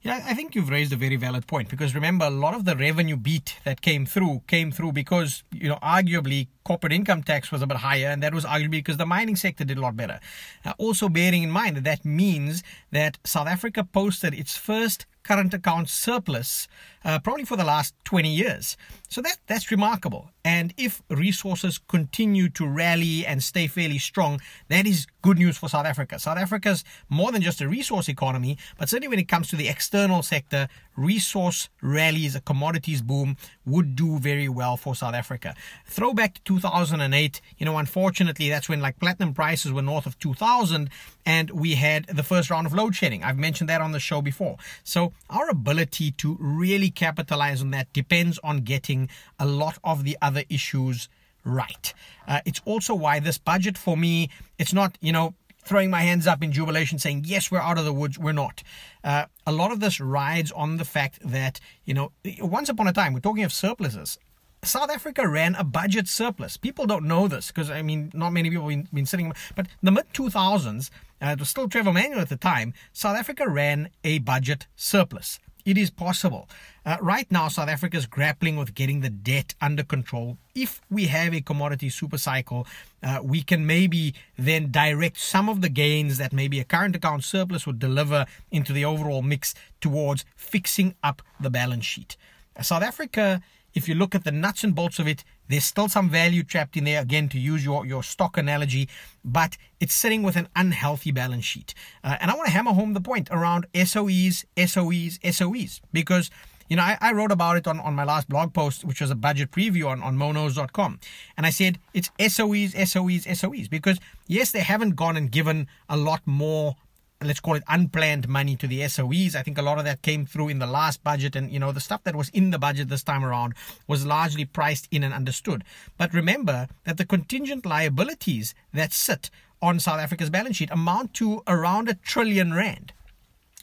Yeah, 0.00 0.22
I 0.24 0.34
think 0.34 0.54
you've 0.54 0.68
raised 0.68 0.92
a 0.92 0.96
very 0.96 1.16
valid 1.16 1.48
point 1.48 1.68
because 1.68 1.92
remember, 1.94 2.26
a 2.26 2.30
lot 2.30 2.54
of 2.54 2.64
the 2.64 2.76
revenue 2.76 3.16
beat 3.16 3.56
that 3.64 3.80
came 3.80 4.06
through 4.06 4.42
came 4.46 4.70
through 4.70 4.92
because, 4.92 5.42
you 5.50 5.68
know, 5.68 5.78
arguably 5.82 6.48
corporate 6.64 6.92
income 6.92 7.24
tax 7.24 7.50
was 7.50 7.62
a 7.62 7.66
bit 7.66 7.78
higher, 7.78 8.06
and 8.06 8.22
that 8.22 8.32
was 8.32 8.44
arguably 8.44 8.72
because 8.72 8.98
the 8.98 9.06
mining 9.06 9.34
sector 9.34 9.64
did 9.64 9.76
a 9.76 9.80
lot 9.80 9.96
better. 9.96 10.20
Uh, 10.64 10.72
also, 10.78 11.08
bearing 11.08 11.42
in 11.42 11.50
mind 11.50 11.76
that 11.78 11.84
that 11.84 12.04
means 12.04 12.62
that 12.92 13.18
South 13.24 13.48
Africa 13.48 13.82
posted 13.82 14.34
its 14.34 14.56
first 14.56 15.06
current 15.28 15.52
account 15.52 15.88
surplus 15.90 16.68
uh, 17.04 17.18
probably 17.18 17.44
for 17.44 17.56
the 17.56 17.64
last 17.64 17.94
20 18.04 18.30
years. 18.42 18.76
So 19.08 19.20
that 19.20 19.36
that's 19.46 19.70
remarkable. 19.70 20.30
And 20.44 20.72
if 20.76 21.02
resources 21.10 21.78
continue 21.88 22.48
to 22.50 22.66
rally 22.66 23.26
and 23.26 23.42
stay 23.42 23.66
fairly 23.66 23.98
strong, 23.98 24.40
that 24.68 24.86
is 24.86 25.06
good 25.22 25.38
news 25.38 25.58
for 25.58 25.68
South 25.68 25.84
Africa. 25.84 26.18
South 26.18 26.38
Africa's 26.38 26.84
more 27.08 27.32
than 27.32 27.42
just 27.42 27.60
a 27.60 27.68
resource 27.68 28.08
economy, 28.08 28.56
but 28.78 28.88
certainly 28.88 29.08
when 29.08 29.18
it 29.18 29.28
comes 29.28 29.48
to 29.48 29.56
the 29.56 29.68
external 29.68 30.22
sector, 30.22 30.68
resource 30.96 31.68
rallies, 31.82 32.34
a 32.34 32.40
commodities 32.40 33.02
boom 33.02 33.36
would 33.66 33.94
do 33.94 34.18
very 34.18 34.48
well 34.48 34.76
for 34.76 34.94
South 34.94 35.14
Africa. 35.14 35.54
Throwback 35.86 36.34
to 36.34 36.40
2008, 36.42 37.40
you 37.58 37.66
know, 37.66 37.76
unfortunately, 37.76 38.48
that's 38.48 38.68
when 38.68 38.80
like 38.80 38.98
platinum 38.98 39.34
prices 39.34 39.72
were 39.72 39.82
north 39.82 40.06
of 40.06 40.18
2000 40.18 40.90
and 41.26 41.50
we 41.50 41.74
had 41.74 42.06
the 42.06 42.22
first 42.22 42.48
round 42.48 42.66
of 42.66 42.72
load 42.72 42.94
shedding. 42.94 43.22
I've 43.22 43.36
mentioned 43.36 43.68
that 43.68 43.80
on 43.80 43.92
the 43.92 44.00
show 44.00 44.22
before. 44.22 44.56
So 44.82 45.12
our 45.28 45.48
ability 45.50 46.12
to 46.12 46.36
really 46.40 46.90
capitalize 46.90 47.60
on 47.60 47.70
that 47.72 47.92
depends 47.92 48.38
on 48.42 48.62
getting 48.62 49.08
a 49.38 49.46
lot 49.46 49.78
of 49.84 50.04
the 50.04 50.16
other 50.22 50.37
issues 50.48 51.08
right. 51.44 51.94
Uh, 52.26 52.40
it's 52.44 52.60
also 52.64 52.94
why 52.94 53.20
this 53.20 53.38
budget 53.38 53.78
for 53.78 53.96
me, 53.96 54.30
it's 54.58 54.72
not, 54.72 54.98
you 55.00 55.12
know, 55.12 55.34
throwing 55.64 55.90
my 55.90 56.00
hands 56.00 56.26
up 56.26 56.42
in 56.42 56.52
jubilation 56.52 56.98
saying, 56.98 57.24
yes, 57.26 57.50
we're 57.50 57.60
out 57.60 57.78
of 57.78 57.84
the 57.84 57.92
woods. 57.92 58.18
We're 58.18 58.32
not. 58.32 58.62
Uh, 59.04 59.26
a 59.46 59.52
lot 59.52 59.70
of 59.70 59.80
this 59.80 60.00
rides 60.00 60.50
on 60.52 60.78
the 60.78 60.84
fact 60.84 61.18
that, 61.24 61.60
you 61.84 61.94
know, 61.94 62.12
once 62.40 62.68
upon 62.68 62.88
a 62.88 62.92
time, 62.92 63.12
we're 63.12 63.20
talking 63.20 63.44
of 63.44 63.52
surpluses. 63.52 64.18
South 64.64 64.90
Africa 64.90 65.28
ran 65.28 65.54
a 65.54 65.62
budget 65.62 66.08
surplus. 66.08 66.56
People 66.56 66.86
don't 66.86 67.04
know 67.04 67.28
this 67.28 67.48
because, 67.48 67.70
I 67.70 67.82
mean, 67.82 68.10
not 68.12 68.30
many 68.30 68.50
people 68.50 68.68
have 68.68 68.70
been, 68.70 68.88
been 68.92 69.06
sitting, 69.06 69.32
but 69.54 69.68
the 69.82 69.92
mid 69.92 70.12
2000s, 70.12 70.90
uh, 71.22 71.26
it 71.26 71.38
was 71.38 71.48
still 71.48 71.68
Trevor 71.68 71.92
Manuel 71.92 72.20
at 72.20 72.28
the 72.28 72.36
time, 72.36 72.74
South 72.92 73.16
Africa 73.16 73.48
ran 73.48 73.90
a 74.02 74.18
budget 74.18 74.66
surplus. 74.74 75.38
It 75.68 75.76
is 75.76 75.90
possible. 75.90 76.48
Uh, 76.86 76.96
right 77.02 77.30
now, 77.30 77.48
South 77.48 77.68
Africa 77.68 77.98
is 77.98 78.06
grappling 78.06 78.56
with 78.56 78.74
getting 78.74 79.02
the 79.02 79.10
debt 79.10 79.54
under 79.60 79.82
control. 79.82 80.38
If 80.54 80.80
we 80.88 81.08
have 81.08 81.34
a 81.34 81.42
commodity 81.42 81.90
super 81.90 82.16
cycle, 82.16 82.66
uh, 83.02 83.20
we 83.22 83.42
can 83.42 83.66
maybe 83.66 84.14
then 84.38 84.70
direct 84.70 85.18
some 85.18 85.46
of 85.50 85.60
the 85.60 85.68
gains 85.68 86.16
that 86.16 86.32
maybe 86.32 86.58
a 86.58 86.64
current 86.64 86.96
account 86.96 87.22
surplus 87.22 87.66
would 87.66 87.78
deliver 87.78 88.24
into 88.50 88.72
the 88.72 88.86
overall 88.86 89.20
mix 89.20 89.54
towards 89.78 90.24
fixing 90.36 90.94
up 91.02 91.20
the 91.38 91.50
balance 91.50 91.84
sheet. 91.84 92.16
Uh, 92.56 92.62
South 92.62 92.82
Africa 92.82 93.42
if 93.74 93.88
you 93.88 93.94
look 93.94 94.14
at 94.14 94.24
the 94.24 94.32
nuts 94.32 94.64
and 94.64 94.74
bolts 94.74 94.98
of 94.98 95.06
it, 95.06 95.24
there's 95.48 95.64
still 95.64 95.88
some 95.88 96.08
value 96.10 96.42
trapped 96.42 96.76
in 96.76 96.84
there, 96.84 97.00
again, 97.00 97.28
to 97.30 97.38
use 97.38 97.64
your, 97.64 97.86
your 97.86 98.02
stock 98.02 98.36
analogy, 98.36 98.88
but 99.24 99.56
it's 99.80 99.94
sitting 99.94 100.22
with 100.22 100.36
an 100.36 100.48
unhealthy 100.54 101.10
balance 101.10 101.44
sheet. 101.44 101.74
Uh, 102.04 102.16
and 102.20 102.30
I 102.30 102.34
want 102.34 102.46
to 102.46 102.52
hammer 102.52 102.72
home 102.72 102.94
the 102.94 103.00
point 103.00 103.28
around 103.30 103.66
SOEs, 103.74 104.44
SOEs, 104.56 105.18
SOEs, 105.20 105.80
because 105.92 106.30
you 106.68 106.76
know, 106.76 106.82
I, 106.82 106.98
I, 107.00 107.12
wrote 107.12 107.32
about 107.32 107.56
it 107.56 107.66
on, 107.66 107.80
on 107.80 107.94
my 107.94 108.04
last 108.04 108.28
blog 108.28 108.52
post, 108.52 108.84
which 108.84 109.00
was 109.00 109.10
a 109.10 109.14
budget 109.14 109.50
preview 109.50 109.88
on, 109.88 110.02
on 110.02 110.18
MoKnows.com. 110.18 111.00
And 111.36 111.46
I 111.46 111.50
said 111.50 111.78
it's 111.94 112.10
SOEs, 112.18 112.74
SOEs, 112.74 113.24
SOEs, 113.26 113.70
because 113.70 113.98
yes, 114.26 114.52
they 114.52 114.60
haven't 114.60 114.94
gone 114.94 115.16
and 115.16 115.30
given 115.30 115.66
a 115.88 115.96
lot 115.96 116.20
more 116.26 116.76
let's 117.22 117.40
call 117.40 117.54
it 117.54 117.64
unplanned 117.68 118.28
money 118.28 118.54
to 118.56 118.66
the 118.66 118.80
SOEs. 118.82 119.34
I 119.34 119.42
think 119.42 119.58
a 119.58 119.62
lot 119.62 119.78
of 119.78 119.84
that 119.84 120.02
came 120.02 120.24
through 120.24 120.48
in 120.48 120.60
the 120.60 120.66
last 120.66 121.02
budget 121.02 121.34
and 121.34 121.50
you 121.50 121.58
know 121.58 121.72
the 121.72 121.80
stuff 121.80 122.04
that 122.04 122.14
was 122.14 122.28
in 122.30 122.50
the 122.50 122.58
budget 122.58 122.88
this 122.88 123.02
time 123.02 123.24
around 123.24 123.54
was 123.86 124.06
largely 124.06 124.44
priced 124.44 124.86
in 124.90 125.02
and 125.02 125.12
understood. 125.12 125.64
But 125.96 126.14
remember 126.14 126.68
that 126.84 126.96
the 126.96 127.04
contingent 127.06 127.66
liabilities 127.66 128.54
that 128.72 128.92
sit 128.92 129.30
on 129.60 129.80
South 129.80 129.98
Africa's 129.98 130.30
balance 130.30 130.56
sheet 130.56 130.70
amount 130.70 131.14
to 131.14 131.42
around 131.48 131.88
a 131.88 131.94
trillion 131.94 132.54
rand. 132.54 132.92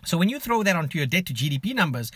So 0.03 0.17
when 0.17 0.29
you 0.29 0.39
throw 0.39 0.61
that 0.63 0.75
onto 0.75 0.97
your 0.97 1.07
debt 1.07 1.25
to 1.27 1.33
GDP 1.33 1.73
numbers, 1.73 2.11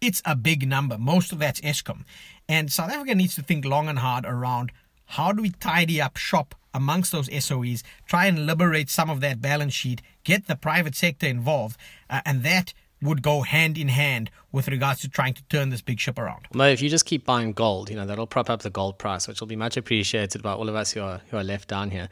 it's 0.00 0.22
a 0.24 0.34
big 0.34 0.66
number. 0.66 0.98
Most 0.98 1.30
of 1.30 1.38
that's 1.38 1.60
Eskom. 1.60 2.04
And 2.48 2.72
South 2.72 2.90
Africa 2.90 3.14
needs 3.14 3.36
to 3.36 3.42
think 3.42 3.64
long 3.64 3.88
and 3.88 4.00
hard 4.00 4.26
around 4.26 4.72
how 5.10 5.32
do 5.32 5.42
we 5.42 5.50
tidy 5.50 6.00
up 6.00 6.16
shop 6.16 6.54
amongst 6.72 7.12
those 7.12 7.28
SOEs, 7.28 7.82
try 8.06 8.26
and 8.26 8.46
liberate 8.46 8.88
some 8.88 9.10
of 9.10 9.20
that 9.20 9.40
balance 9.40 9.74
sheet, 9.74 10.02
get 10.24 10.46
the 10.46 10.56
private 10.56 10.94
sector 10.94 11.26
involved, 11.26 11.76
uh, 12.08 12.20
and 12.24 12.42
that 12.44 12.72
would 13.02 13.22
go 13.22 13.42
hand 13.42 13.78
in 13.78 13.88
hand 13.88 14.30
with 14.52 14.68
regards 14.68 15.00
to 15.00 15.08
trying 15.08 15.34
to 15.34 15.42
turn 15.44 15.70
this 15.70 15.80
big 15.80 15.98
ship 15.98 16.18
around. 16.18 16.46
Well, 16.54 16.68
if 16.68 16.82
you 16.82 16.88
just 16.88 17.06
keep 17.06 17.24
buying 17.24 17.52
gold, 17.52 17.90
you 17.90 17.96
know 17.96 18.06
that'll 18.06 18.26
prop 18.26 18.50
up 18.50 18.62
the 18.62 18.70
gold 18.70 18.98
price, 18.98 19.26
which 19.26 19.40
will 19.40 19.48
be 19.48 19.56
much 19.56 19.76
appreciated 19.76 20.42
by 20.42 20.52
all 20.52 20.68
of 20.68 20.74
us 20.74 20.92
who 20.92 21.00
are 21.00 21.20
who 21.30 21.36
are 21.36 21.44
left 21.44 21.68
down 21.68 21.90
here. 21.90 22.08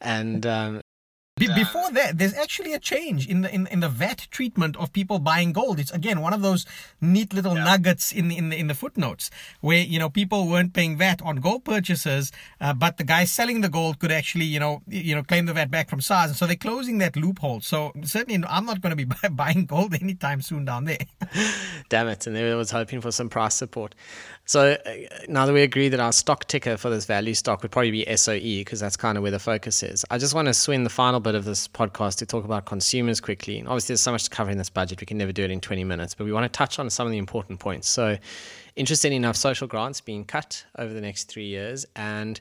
And 0.00 0.46
um, 0.46 0.80
be- 1.46 1.54
before 1.54 1.90
that, 1.92 2.18
there's 2.18 2.34
actually 2.34 2.72
a 2.72 2.78
change 2.78 3.26
in 3.26 3.42
the 3.42 3.54
in, 3.54 3.66
in 3.68 3.80
the 3.80 3.88
VAT 3.88 4.28
treatment 4.30 4.76
of 4.76 4.92
people 4.92 5.18
buying 5.18 5.52
gold. 5.52 5.80
It's 5.80 5.90
again 5.90 6.20
one 6.20 6.32
of 6.32 6.42
those 6.42 6.66
neat 7.00 7.32
little 7.32 7.54
yeah. 7.54 7.64
nuggets 7.64 8.12
in 8.12 8.28
the, 8.28 8.36
in 8.36 8.50
the 8.50 8.56
in 8.56 8.66
the 8.66 8.74
footnotes 8.74 9.30
where 9.60 9.78
you 9.78 9.98
know 9.98 10.10
people 10.10 10.48
weren't 10.48 10.72
paying 10.72 10.96
VAT 10.96 11.20
on 11.22 11.36
gold 11.36 11.64
purchases, 11.64 12.32
uh, 12.60 12.72
but 12.72 12.96
the 12.96 13.04
guy 13.04 13.24
selling 13.24 13.60
the 13.60 13.68
gold 13.68 13.98
could 13.98 14.12
actually 14.12 14.44
you 14.44 14.60
know 14.60 14.82
you 14.86 15.14
know 15.14 15.22
claim 15.22 15.46
the 15.46 15.52
VAT 15.52 15.70
back 15.70 15.88
from 15.88 16.00
SARS. 16.00 16.30
And 16.30 16.36
so 16.36 16.46
they're 16.46 16.56
closing 16.56 16.98
that 16.98 17.16
loophole. 17.16 17.60
So 17.60 17.92
certainly, 18.04 18.44
I'm 18.48 18.66
not 18.66 18.80
going 18.80 18.96
to 18.96 19.06
be 19.06 19.10
buying 19.30 19.66
gold 19.66 19.94
anytime 19.94 20.42
soon 20.42 20.64
down 20.64 20.84
there. 20.84 20.98
Damn 21.88 22.08
it! 22.08 22.26
And 22.26 22.36
they 22.36 22.54
was 22.54 22.70
hoping 22.70 23.00
for 23.00 23.10
some 23.10 23.28
price 23.28 23.54
support. 23.54 23.94
So 24.50 24.72
uh, 24.84 24.92
now 25.28 25.46
that 25.46 25.52
we 25.52 25.62
agree 25.62 25.88
that 25.90 26.00
our 26.00 26.10
stock 26.10 26.48
ticker 26.48 26.76
for 26.76 26.90
this 26.90 27.04
value 27.04 27.34
stock 27.34 27.62
would 27.62 27.70
probably 27.70 27.92
be 27.92 28.16
SOE 28.16 28.40
because 28.40 28.80
that's 28.80 28.96
kind 28.96 29.16
of 29.16 29.22
where 29.22 29.30
the 29.30 29.38
focus 29.38 29.80
is. 29.84 30.04
I 30.10 30.18
just 30.18 30.34
want 30.34 30.48
to 30.48 30.54
swing 30.54 30.82
the 30.82 30.90
final 30.90 31.20
bit 31.20 31.36
of 31.36 31.44
this 31.44 31.68
podcast 31.68 32.16
to 32.16 32.26
talk 32.26 32.44
about 32.44 32.64
consumers 32.64 33.20
quickly. 33.20 33.60
And 33.60 33.68
obviously, 33.68 33.92
there's 33.92 34.00
so 34.00 34.10
much 34.10 34.24
to 34.24 34.30
cover 34.30 34.50
in 34.50 34.58
this 34.58 34.68
budget. 34.68 35.00
We 35.00 35.06
can 35.06 35.18
never 35.18 35.30
do 35.30 35.44
it 35.44 35.52
in 35.52 35.60
20 35.60 35.84
minutes, 35.84 36.16
but 36.16 36.24
we 36.24 36.32
want 36.32 36.52
to 36.52 36.56
touch 36.56 36.80
on 36.80 36.90
some 36.90 37.06
of 37.06 37.12
the 37.12 37.18
important 37.18 37.60
points. 37.60 37.88
So, 37.88 38.18
interesting 38.74 39.12
enough, 39.12 39.36
social 39.36 39.68
grants 39.68 40.00
being 40.00 40.24
cut 40.24 40.64
over 40.76 40.92
the 40.92 41.00
next 41.00 41.28
three 41.28 41.46
years. 41.46 41.86
And, 41.94 42.40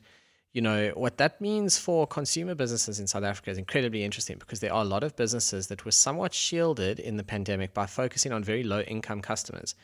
you 0.51 0.63
know, 0.63 0.91
what 0.95 1.19
that 1.19 1.39
means 1.39 1.77
for 1.77 2.07
consumer 2.07 2.55
businesses 2.55 2.99
in 2.99 3.05
South 3.05 3.23
Africa 3.23 3.51
is 3.51 3.59
incredibly 3.59 4.03
interesting 4.03 4.39
because 4.39 4.61
there 4.61 4.73
are 4.73 4.81
a 4.81 4.87
lot 4.87 5.03
of 5.03 5.15
businesses 5.15 5.67
that 5.67 5.85
were 5.85 5.91
somewhat 5.91 6.33
shielded 6.33 6.99
in 6.99 7.17
the 7.17 7.23
pandemic 7.23 7.75
by 7.75 7.85
focusing 7.85 8.31
on 8.31 8.43
very 8.43 8.63
low 8.63 8.79
income 8.81 9.21
customers 9.21 9.75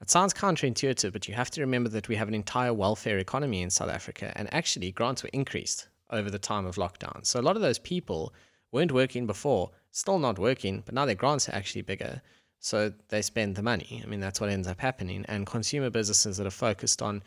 It 0.00 0.10
sounds 0.10 0.32
counterintuitive, 0.32 1.12
but 1.12 1.26
you 1.26 1.34
have 1.34 1.50
to 1.50 1.60
remember 1.60 1.88
that 1.90 2.08
we 2.08 2.16
have 2.16 2.28
an 2.28 2.34
entire 2.34 2.72
welfare 2.72 3.18
economy 3.18 3.62
in 3.62 3.70
South 3.70 3.90
Africa, 3.90 4.32
and 4.36 4.52
actually 4.54 4.92
grants 4.92 5.22
were 5.22 5.30
increased 5.32 5.88
over 6.10 6.30
the 6.30 6.38
time 6.38 6.66
of 6.66 6.76
lockdown. 6.76 7.26
So 7.26 7.40
a 7.40 7.42
lot 7.42 7.56
of 7.56 7.62
those 7.62 7.78
people 7.78 8.32
weren't 8.70 8.92
working 8.92 9.26
before, 9.26 9.70
still 9.90 10.18
not 10.18 10.38
working, 10.38 10.82
but 10.84 10.94
now 10.94 11.04
their 11.04 11.14
grants 11.14 11.48
are 11.48 11.54
actually 11.54 11.82
bigger. 11.82 12.22
So 12.60 12.92
they 13.08 13.22
spend 13.22 13.56
the 13.56 13.62
money. 13.62 14.00
I 14.02 14.08
mean, 14.08 14.20
that's 14.20 14.40
what 14.40 14.50
ends 14.50 14.68
up 14.68 14.80
happening. 14.80 15.24
And 15.28 15.46
consumer 15.46 15.90
businesses 15.90 16.36
that 16.36 16.46
are 16.46 16.50
focused 16.50 17.02
on, 17.02 17.22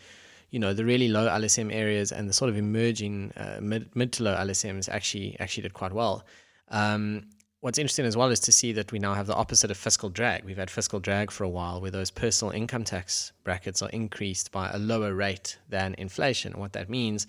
you 0.50 0.60
know, 0.60 0.74
the 0.74 0.86
really 0.86 1.08
low 1.08 1.28
LSM 1.28 1.74
areas 1.74 2.12
and 2.12 2.28
the 2.28 2.34
sort 2.34 2.50
of 2.50 2.58
emerging 2.58 3.32
uh, 3.38 3.60
mid, 3.62 3.96
mid 3.96 4.12
to 4.14 4.24
low 4.24 4.36
LSMs 4.36 4.90
actually 4.90 5.38
actually 5.40 5.64
did 5.64 5.74
quite 5.74 5.94
well. 5.94 6.26
Um, 6.70 7.28
what's 7.62 7.78
interesting 7.78 8.06
as 8.06 8.18
well 8.18 8.30
is 8.30 8.40
to 8.42 8.52
see 8.52 8.74
that 8.74 8.92
we 8.92 9.00
now 9.00 9.14
have 9.14 9.28
the 9.28 9.36
opposite 9.36 9.72
of 9.72 9.78
fiscal 9.78 10.10
drag. 10.10 10.44
We've 10.44 10.58
had 10.58 10.70
fiscal 10.70 11.00
drag 11.00 11.32
for 11.32 11.44
a 11.44 11.50
while, 11.50 11.80
where 11.80 11.92
those 11.92 12.12
personal 12.12 12.52
income 12.52 12.84
tax 12.84 13.32
brackets 13.44 13.82
are 13.82 13.90
increased 13.90 14.52
by 14.52 14.70
a 14.72 14.80
lower 14.80 15.14
rate 15.14 15.58
than 15.70 15.96
inflation. 15.98 16.60
What 16.60 16.74
that 16.74 16.90
means 16.90 17.28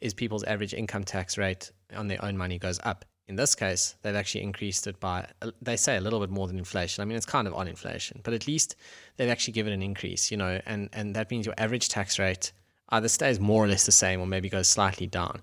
is 0.00 0.14
people's 0.14 0.44
average 0.44 0.72
income 0.72 1.04
tax 1.04 1.36
rate 1.36 1.72
on 1.94 2.08
their 2.08 2.24
own 2.24 2.36
money 2.36 2.58
goes 2.58 2.80
up. 2.84 3.04
In 3.28 3.36
this 3.36 3.54
case, 3.54 3.96
they've 4.02 4.14
actually 4.14 4.42
increased 4.42 4.86
it 4.86 4.98
by, 5.00 5.26
they 5.60 5.76
say 5.76 5.96
a 5.96 6.00
little 6.00 6.20
bit 6.20 6.30
more 6.30 6.46
than 6.46 6.58
inflation. 6.58 7.02
I 7.02 7.04
mean, 7.04 7.16
it's 7.16 7.26
kind 7.26 7.46
of 7.46 7.54
on 7.54 7.68
inflation, 7.68 8.20
but 8.22 8.34
at 8.34 8.46
least 8.46 8.76
they've 9.16 9.28
actually 9.28 9.52
given 9.52 9.72
an 9.72 9.82
increase, 9.82 10.30
you 10.30 10.36
know, 10.36 10.60
and, 10.66 10.88
and 10.92 11.14
that 11.16 11.30
means 11.30 11.46
your 11.46 11.54
average 11.58 11.88
tax 11.88 12.18
rate 12.18 12.52
either 12.90 13.08
stays 13.08 13.40
more 13.40 13.64
or 13.64 13.68
less 13.68 13.86
the 13.86 13.92
same 13.92 14.20
or 14.20 14.26
maybe 14.26 14.48
goes 14.48 14.68
slightly 14.68 15.06
down. 15.06 15.40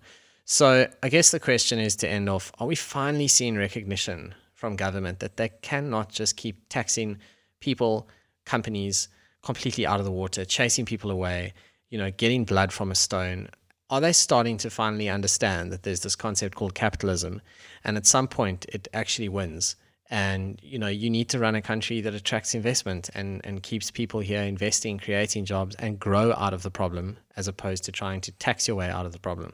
So 0.52 0.88
I 1.04 1.10
guess 1.10 1.30
the 1.30 1.40
question 1.40 1.78
is 1.78 1.96
to 1.98 2.10
end 2.10 2.28
off 2.28 2.52
are 2.58 2.66
we 2.66 2.74
finally 2.74 3.28
seeing 3.28 3.56
recognition 3.56 4.34
from 4.56 4.76
government 4.76 5.20
that 5.20 5.38
they 5.38 5.50
cannot 5.62 6.10
just 6.10 6.38
keep 6.38 6.68
taxing 6.70 7.20
people, 7.60 8.10
companies 8.48 9.10
completely 9.44 9.86
out 9.86 10.00
of 10.00 10.06
the 10.06 10.12
water, 10.12 10.46
chasing 10.46 10.86
people 10.86 11.12
away, 11.12 11.54
you 11.92 12.00
know, 12.00 12.10
getting 12.10 12.46
blood 12.46 12.74
from 12.74 12.90
a 12.90 12.96
stone? 12.96 13.48
are 13.92 14.02
they 14.02 14.14
starting 14.14 14.58
to 14.58 14.70
finally 14.70 15.10
understand 15.10 15.72
that 15.72 15.82
there's 15.84 16.02
this 16.02 16.16
concept 16.16 16.56
called 16.56 16.76
capitalism 16.76 17.42
and 17.84 17.98
at 17.98 18.06
some 18.06 18.28
point 18.28 18.66
it 18.70 18.88
actually 18.94 19.30
wins 19.30 19.76
and 20.12 20.60
you 20.64 20.78
know 20.78 20.88
you 20.88 21.10
need 21.10 21.28
to 21.30 21.40
run 21.40 21.56
a 21.56 21.62
country 21.62 22.00
that 22.00 22.14
attracts 22.14 22.54
investment 22.54 23.10
and 23.16 23.42
and 23.44 23.64
keeps 23.64 23.90
people 23.90 24.20
here 24.20 24.44
investing 24.44 25.00
creating 25.00 25.44
jobs 25.44 25.76
and 25.78 26.00
grow 26.00 26.34
out 26.34 26.54
of 26.54 26.62
the 26.62 26.70
problem 26.70 27.18
as 27.36 27.48
opposed 27.48 27.84
to 27.84 27.92
trying 27.92 28.22
to 28.22 28.32
tax 28.34 28.68
your 28.68 28.78
way 28.78 28.90
out 28.90 29.08
of 29.08 29.12
the 29.12 29.20
problem 29.20 29.54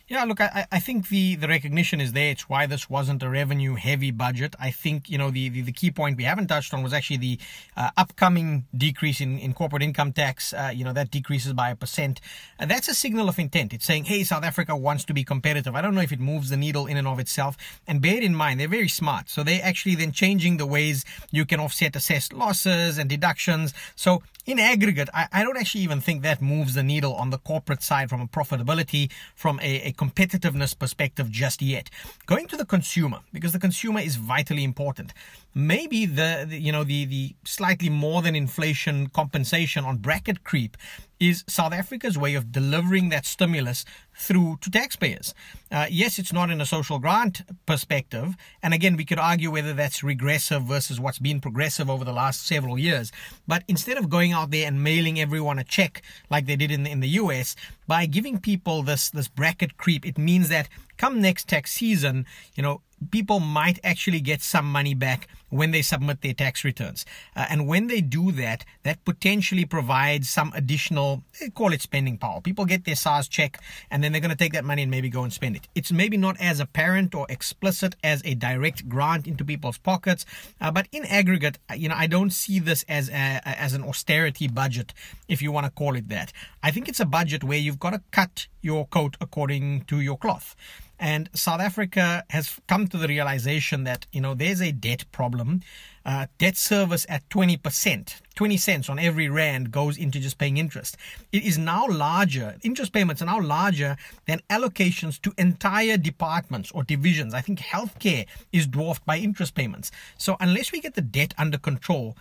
yeah, 0.11 0.25
look, 0.25 0.41
I, 0.41 0.67
I 0.69 0.81
think 0.81 1.07
the, 1.07 1.35
the 1.37 1.47
recognition 1.47 2.01
is 2.01 2.11
there. 2.11 2.31
It's 2.31 2.49
why 2.49 2.65
this 2.65 2.89
wasn't 2.89 3.23
a 3.23 3.29
revenue 3.29 3.75
heavy 3.75 4.11
budget. 4.11 4.57
I 4.59 4.69
think, 4.69 5.09
you 5.09 5.17
know, 5.17 5.31
the, 5.31 5.47
the, 5.47 5.61
the 5.61 5.71
key 5.71 5.89
point 5.89 6.17
we 6.17 6.25
haven't 6.25 6.47
touched 6.47 6.73
on 6.73 6.83
was 6.83 6.91
actually 6.91 7.15
the 7.15 7.39
uh, 7.77 7.91
upcoming 7.95 8.65
decrease 8.75 9.21
in, 9.21 9.39
in 9.39 9.53
corporate 9.53 9.81
income 9.81 10.11
tax. 10.11 10.51
Uh, 10.51 10.69
you 10.75 10.83
know, 10.83 10.91
that 10.91 11.11
decreases 11.11 11.53
by 11.53 11.69
a 11.69 11.77
percent. 11.77 12.19
Uh, 12.59 12.65
that's 12.65 12.89
a 12.89 12.93
signal 12.93 13.29
of 13.29 13.39
intent. 13.39 13.71
It's 13.71 13.85
saying, 13.85 14.03
hey, 14.03 14.25
South 14.25 14.43
Africa 14.43 14.75
wants 14.75 15.05
to 15.05 15.13
be 15.13 15.23
competitive. 15.23 15.75
I 15.75 15.81
don't 15.81 15.95
know 15.95 16.01
if 16.01 16.11
it 16.11 16.19
moves 16.19 16.49
the 16.49 16.57
needle 16.57 16.87
in 16.87 16.97
and 16.97 17.07
of 17.07 17.17
itself. 17.17 17.55
And 17.87 18.01
bear 18.01 18.21
in 18.21 18.35
mind, 18.35 18.59
they're 18.59 18.67
very 18.67 18.89
smart. 18.89 19.29
So 19.29 19.43
they're 19.43 19.63
actually 19.63 19.95
then 19.95 20.11
changing 20.11 20.57
the 20.57 20.65
ways 20.65 21.05
you 21.31 21.45
can 21.45 21.61
offset 21.61 21.95
assessed 21.95 22.33
losses 22.33 22.97
and 22.97 23.09
deductions. 23.09 23.73
So 23.95 24.23
in 24.45 24.59
aggregate, 24.59 25.07
I, 25.13 25.27
I 25.31 25.43
don't 25.43 25.57
actually 25.57 25.85
even 25.85 26.01
think 26.01 26.23
that 26.23 26.41
moves 26.41 26.73
the 26.73 26.83
needle 26.83 27.13
on 27.13 27.29
the 27.29 27.37
corporate 27.37 27.81
side 27.81 28.09
from 28.09 28.19
a 28.19 28.27
profitability, 28.27 29.09
from 29.35 29.59
a, 29.61 29.81
a 29.83 29.93
competitiveness 30.01 30.73
perspective 30.83 31.27
just 31.29 31.61
yet. 31.61 31.89
Going 32.25 32.47
to 32.47 32.57
the 32.57 32.65
consumer, 32.65 33.19
because 33.31 33.53
the 33.53 33.59
consumer 33.67 34.01
is 34.09 34.15
vitally 34.15 34.63
important. 34.63 35.13
Maybe 35.53 35.99
the, 36.19 36.45
the 36.49 36.59
you 36.59 36.71
know 36.71 36.83
the 36.83 37.05
the 37.05 37.23
slightly 37.43 37.89
more 37.89 38.21
than 38.25 38.35
inflation 38.35 38.95
compensation 39.19 39.81
on 39.89 39.97
bracket 39.97 40.43
creep 40.49 40.73
is 41.21 41.43
South 41.47 41.71
Africa's 41.71 42.17
way 42.17 42.33
of 42.33 42.51
delivering 42.51 43.09
that 43.09 43.27
stimulus 43.27 43.85
through 44.15 44.57
to 44.61 44.71
taxpayers. 44.71 45.35
Uh, 45.71 45.85
yes, 45.89 46.17
it's 46.17 46.33
not 46.33 46.49
in 46.49 46.59
a 46.59 46.65
social 46.65 46.97
grant 46.97 47.43
perspective. 47.67 48.35
And 48.63 48.73
again, 48.73 48.97
we 48.97 49.05
could 49.05 49.19
argue 49.19 49.51
whether 49.51 49.73
that's 49.73 50.03
regressive 50.03 50.63
versus 50.63 50.99
what's 50.99 51.19
been 51.19 51.39
progressive 51.39 51.91
over 51.91 52.03
the 52.03 52.11
last 52.11 52.47
several 52.47 52.79
years. 52.79 53.11
But 53.47 53.63
instead 53.67 53.99
of 53.99 54.09
going 54.09 54.31
out 54.33 54.49
there 54.49 54.67
and 54.67 54.83
mailing 54.83 55.19
everyone 55.19 55.59
a 55.59 55.63
check 55.63 56.01
like 56.31 56.47
they 56.47 56.55
did 56.55 56.71
in 56.71 56.83
the, 56.83 56.89
in 56.89 57.01
the 57.01 57.09
US, 57.09 57.55
by 57.85 58.07
giving 58.07 58.39
people 58.39 58.81
this, 58.81 59.11
this 59.11 59.27
bracket 59.27 59.77
creep, 59.77 60.07
it 60.07 60.17
means 60.17 60.49
that 60.49 60.69
come 60.97 61.21
next 61.21 61.47
tax 61.47 61.71
season, 61.71 62.25
you 62.55 62.63
know, 62.63 62.81
people 63.09 63.39
might 63.39 63.79
actually 63.83 64.19
get 64.19 64.41
some 64.41 64.65
money 64.65 64.93
back 64.93 65.27
when 65.49 65.71
they 65.71 65.81
submit 65.81 66.21
their 66.21 66.33
tax 66.33 66.63
returns. 66.63 67.05
Uh, 67.35 67.45
and 67.49 67.67
when 67.67 67.87
they 67.87 67.99
do 68.01 68.31
that, 68.31 68.63
that 68.83 69.03
potentially 69.03 69.65
provides 69.65 70.29
some 70.29 70.51
additional, 70.55 71.23
call 71.53 71.73
it 71.73 71.81
spending 71.81 72.17
power. 72.17 72.39
People 72.41 72.65
get 72.65 72.85
their 72.85 72.95
SARS 72.95 73.27
check 73.27 73.59
and 73.91 74.03
then 74.03 74.11
they're 74.11 74.21
going 74.21 74.31
to 74.31 74.37
take 74.37 74.53
that 74.53 74.63
money 74.63 74.83
and 74.83 74.91
maybe 74.91 75.09
go 75.09 75.23
and 75.23 75.33
spend 75.33 75.55
it. 75.55 75.67
It's 75.75 75.91
maybe 75.91 76.15
not 76.15 76.39
as 76.39 76.59
apparent 76.59 77.13
or 77.13 77.25
explicit 77.29 77.95
as 78.03 78.21
a 78.23 78.33
direct 78.35 78.87
grant 78.87 79.27
into 79.27 79.43
people's 79.43 79.77
pockets, 79.77 80.25
uh, 80.61 80.71
but 80.71 80.87
in 80.91 81.05
aggregate, 81.05 81.59
uh, 81.69 81.73
you 81.73 81.89
know, 81.89 81.95
I 81.97 82.07
don't 82.07 82.31
see 82.31 82.59
this 82.59 82.85
as 82.87 83.09
a, 83.09 83.41
as 83.45 83.73
an 83.73 83.83
austerity 83.83 84.47
budget, 84.47 84.93
if 85.27 85.41
you 85.41 85.51
want 85.51 85.65
to 85.65 85.71
call 85.71 85.95
it 85.95 86.07
that. 86.09 86.31
I 86.63 86.71
think 86.71 86.87
it's 86.87 86.99
a 86.99 87.05
budget 87.05 87.43
where 87.43 87.57
you've 87.57 87.79
got 87.79 87.91
to 87.91 88.01
cut 88.11 88.47
your 88.61 88.87
coat 88.87 89.17
according 89.19 89.81
to 89.85 89.99
your 89.99 90.17
cloth. 90.17 90.55
And 91.01 91.31
South 91.33 91.59
Africa 91.59 92.23
has 92.29 92.59
come 92.67 92.87
to 92.89 92.97
the 92.97 93.07
realization 93.07 93.85
that, 93.85 94.05
you 94.11 94.21
know, 94.21 94.35
there's 94.35 94.61
a 94.61 94.71
debt 94.71 95.03
problem. 95.11 95.61
Uh, 96.05 96.27
debt 96.37 96.55
service 96.55 97.07
at 97.09 97.27
20%, 97.29 98.21
20 98.35 98.57
cents 98.57 98.87
on 98.87 98.99
every 98.99 99.27
rand 99.27 99.71
goes 99.71 99.97
into 99.97 100.19
just 100.19 100.37
paying 100.37 100.57
interest. 100.57 100.97
It 101.31 101.43
is 101.43 101.57
now 101.57 101.87
larger, 101.87 102.55
interest 102.63 102.93
payments 102.93 103.21
are 103.21 103.25
now 103.25 103.41
larger 103.41 103.97
than 104.27 104.41
allocations 104.49 105.19
to 105.21 105.33
entire 105.39 105.97
departments 105.97 106.71
or 106.71 106.83
divisions. 106.83 107.33
I 107.33 107.41
think 107.41 107.59
healthcare 107.59 108.27
is 108.51 108.67
dwarfed 108.67 109.05
by 109.05 109.17
interest 109.17 109.55
payments. 109.55 109.91
So 110.17 110.37
unless 110.39 110.71
we 110.71 110.81
get 110.81 110.93
the 110.93 111.01
debt 111.01 111.33
under 111.37 111.57
control, 111.57 112.15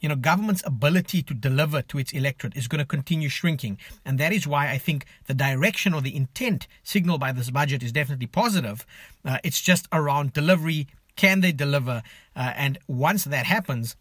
you 0.00 0.08
know, 0.08 0.16
government's 0.16 0.62
ability 0.64 1.22
to 1.22 1.34
deliver 1.34 1.82
to 1.82 1.98
its 1.98 2.12
electorate 2.12 2.56
is 2.56 2.68
going 2.68 2.78
to 2.78 2.84
continue 2.84 3.28
shrinking. 3.28 3.78
And 4.04 4.18
that 4.18 4.32
is 4.32 4.46
why 4.46 4.70
I 4.70 4.78
think 4.78 5.06
the 5.26 5.34
direction 5.34 5.94
or 5.94 6.00
the 6.00 6.14
intent 6.14 6.66
signaled 6.82 7.20
by 7.20 7.32
this 7.32 7.50
budget 7.50 7.82
is 7.82 7.92
definitely 7.92 8.26
positive. 8.26 8.86
Uh, 9.24 9.38
it's 9.42 9.60
just 9.60 9.88
around 9.92 10.32
delivery. 10.32 10.86
Can 11.16 11.40
they 11.40 11.52
deliver? 11.52 12.02
Uh, 12.36 12.52
and 12.56 12.78
once 12.86 13.24
that 13.24 13.46
happens, 13.46 13.96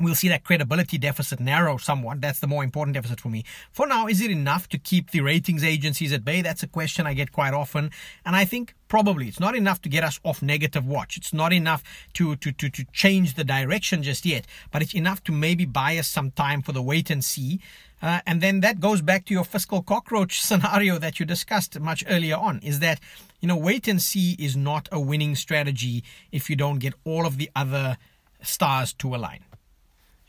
we'll 0.00 0.14
see 0.14 0.28
that 0.28 0.44
credibility 0.44 0.98
deficit 0.98 1.38
narrow 1.38 1.76
somewhat. 1.76 2.20
That's 2.20 2.40
the 2.40 2.46
more 2.46 2.64
important 2.64 2.94
deficit 2.94 3.20
for 3.20 3.28
me. 3.28 3.44
For 3.70 3.86
now, 3.86 4.06
is 4.06 4.20
it 4.20 4.30
enough 4.30 4.68
to 4.70 4.78
keep 4.78 5.10
the 5.10 5.20
ratings 5.20 5.62
agencies 5.62 6.12
at 6.12 6.24
bay? 6.24 6.42
That's 6.42 6.62
a 6.62 6.66
question 6.66 7.06
I 7.06 7.14
get 7.14 7.32
quite 7.32 7.54
often. 7.54 7.90
And 8.24 8.34
I 8.34 8.44
think 8.44 8.74
probably 8.88 9.28
it's 9.28 9.38
not 9.38 9.54
enough 9.54 9.80
to 9.82 9.88
get 9.88 10.02
us 10.02 10.18
off 10.24 10.42
negative 10.42 10.86
watch. 10.86 11.16
It's 11.16 11.32
not 11.32 11.52
enough 11.52 11.82
to, 12.14 12.36
to, 12.36 12.52
to, 12.52 12.70
to 12.70 12.84
change 12.92 13.34
the 13.34 13.44
direction 13.44 14.02
just 14.02 14.24
yet, 14.24 14.46
but 14.72 14.82
it's 14.82 14.94
enough 14.94 15.22
to 15.24 15.32
maybe 15.32 15.64
buy 15.64 15.98
us 15.98 16.08
some 16.08 16.30
time 16.30 16.62
for 16.62 16.72
the 16.72 16.82
wait 16.82 17.10
and 17.10 17.24
see. 17.24 17.60
Uh, 18.02 18.20
and 18.26 18.40
then 18.40 18.60
that 18.60 18.80
goes 18.80 19.02
back 19.02 19.26
to 19.26 19.34
your 19.34 19.44
fiscal 19.44 19.82
cockroach 19.82 20.40
scenario 20.48 20.98
that 20.98 21.20
you 21.20 21.26
discussed 21.26 21.78
much 21.78 22.02
earlier 22.08 22.36
on 22.36 22.58
is 22.60 22.78
that, 22.78 22.98
you 23.40 23.48
know, 23.48 23.56
wait 23.56 23.86
and 23.86 24.00
see 24.00 24.36
is 24.38 24.56
not 24.56 24.88
a 24.90 24.98
winning 24.98 25.34
strategy 25.34 26.02
if 26.32 26.48
you 26.48 26.56
don't 26.56 26.78
get 26.78 26.94
all 27.04 27.26
of 27.26 27.36
the 27.36 27.50
other 27.54 27.98
stars 28.42 28.94
to 28.94 29.14
align. 29.14 29.40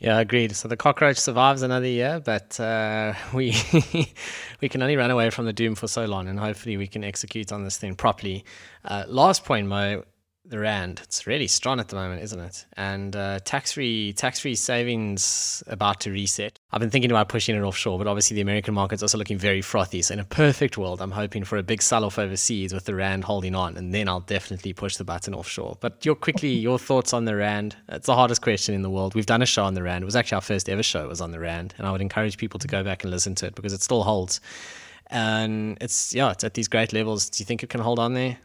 Yeah, 0.02 0.18
agreed. 0.18 0.56
So 0.56 0.66
the 0.66 0.76
cockroach 0.76 1.16
survives 1.16 1.62
another 1.62 1.86
year, 1.86 2.18
but 2.18 2.58
uh, 2.58 3.14
we 3.32 3.54
we 4.60 4.68
can 4.68 4.82
only 4.82 4.96
run 4.96 5.12
away 5.12 5.30
from 5.30 5.44
the 5.44 5.52
doom 5.52 5.76
for 5.76 5.86
so 5.86 6.06
long, 6.06 6.26
and 6.26 6.40
hopefully 6.40 6.76
we 6.76 6.88
can 6.88 7.04
execute 7.04 7.52
on 7.52 7.62
this 7.62 7.78
thing 7.78 7.94
properly. 7.94 8.44
Uh, 8.84 9.04
last 9.06 9.44
point, 9.44 9.68
Mo, 9.68 10.02
the 10.44 10.58
rand. 10.58 11.00
It's 11.04 11.26
really 11.26 11.46
strong 11.46 11.78
at 11.78 11.88
the 11.88 11.94
moment, 11.94 12.22
isn't 12.22 12.40
it? 12.40 12.66
And 12.76 13.14
uh, 13.14 13.38
tax-free 13.44 14.14
tax-free 14.14 14.56
savings 14.56 15.62
about 15.68 16.00
to 16.00 16.10
reset. 16.10 16.58
I've 16.72 16.80
been 16.80 16.90
thinking 16.90 17.10
about 17.10 17.28
pushing 17.28 17.54
it 17.54 17.60
offshore, 17.60 17.96
but 17.96 18.06
obviously 18.08 18.34
the 18.34 18.40
American 18.40 18.74
market's 18.74 19.02
also 19.02 19.18
looking 19.18 19.38
very 19.38 19.62
frothy. 19.62 20.02
So 20.02 20.14
in 20.14 20.20
a 20.20 20.24
perfect 20.24 20.76
world, 20.76 21.00
I'm 21.00 21.12
hoping 21.12 21.44
for 21.44 21.58
a 21.58 21.62
big 21.62 21.80
sell-off 21.80 22.18
overseas 22.18 22.74
with 22.74 22.86
the 22.86 22.94
rand 22.94 23.24
holding 23.24 23.54
on, 23.54 23.76
and 23.76 23.94
then 23.94 24.08
I'll 24.08 24.20
definitely 24.20 24.72
push 24.72 24.96
the 24.96 25.04
button 25.04 25.32
offshore. 25.34 25.78
But 25.80 26.04
your 26.04 26.16
quickly 26.16 26.48
your 26.52 26.78
thoughts 26.78 27.12
on 27.12 27.24
the 27.24 27.36
rand? 27.36 27.76
It's 27.88 28.06
the 28.06 28.16
hardest 28.16 28.42
question 28.42 28.74
in 28.74 28.82
the 28.82 28.90
world. 28.90 29.14
We've 29.14 29.26
done 29.26 29.42
a 29.42 29.46
show 29.46 29.64
on 29.64 29.74
the 29.74 29.82
rand. 29.82 30.02
It 30.02 30.06
was 30.06 30.16
actually 30.16 30.36
our 30.36 30.42
first 30.42 30.68
ever 30.68 30.82
show 30.82 31.06
was 31.06 31.20
on 31.20 31.30
the 31.30 31.40
rand, 31.40 31.74
and 31.78 31.86
I 31.86 31.92
would 31.92 32.02
encourage 32.02 32.36
people 32.36 32.58
to 32.58 32.68
go 32.68 32.82
back 32.82 33.04
and 33.04 33.10
listen 33.12 33.34
to 33.36 33.46
it 33.46 33.54
because 33.54 33.72
it 33.72 33.82
still 33.82 34.02
holds. 34.02 34.40
And 35.06 35.78
it's 35.80 36.14
yeah, 36.14 36.30
it's 36.30 36.42
at 36.42 36.54
these 36.54 36.68
great 36.68 36.92
levels. 36.92 37.30
Do 37.30 37.42
you 37.42 37.46
think 37.46 37.62
it 37.62 37.68
can 37.68 37.80
hold 37.80 37.98
on 37.98 38.14
there? 38.14 38.38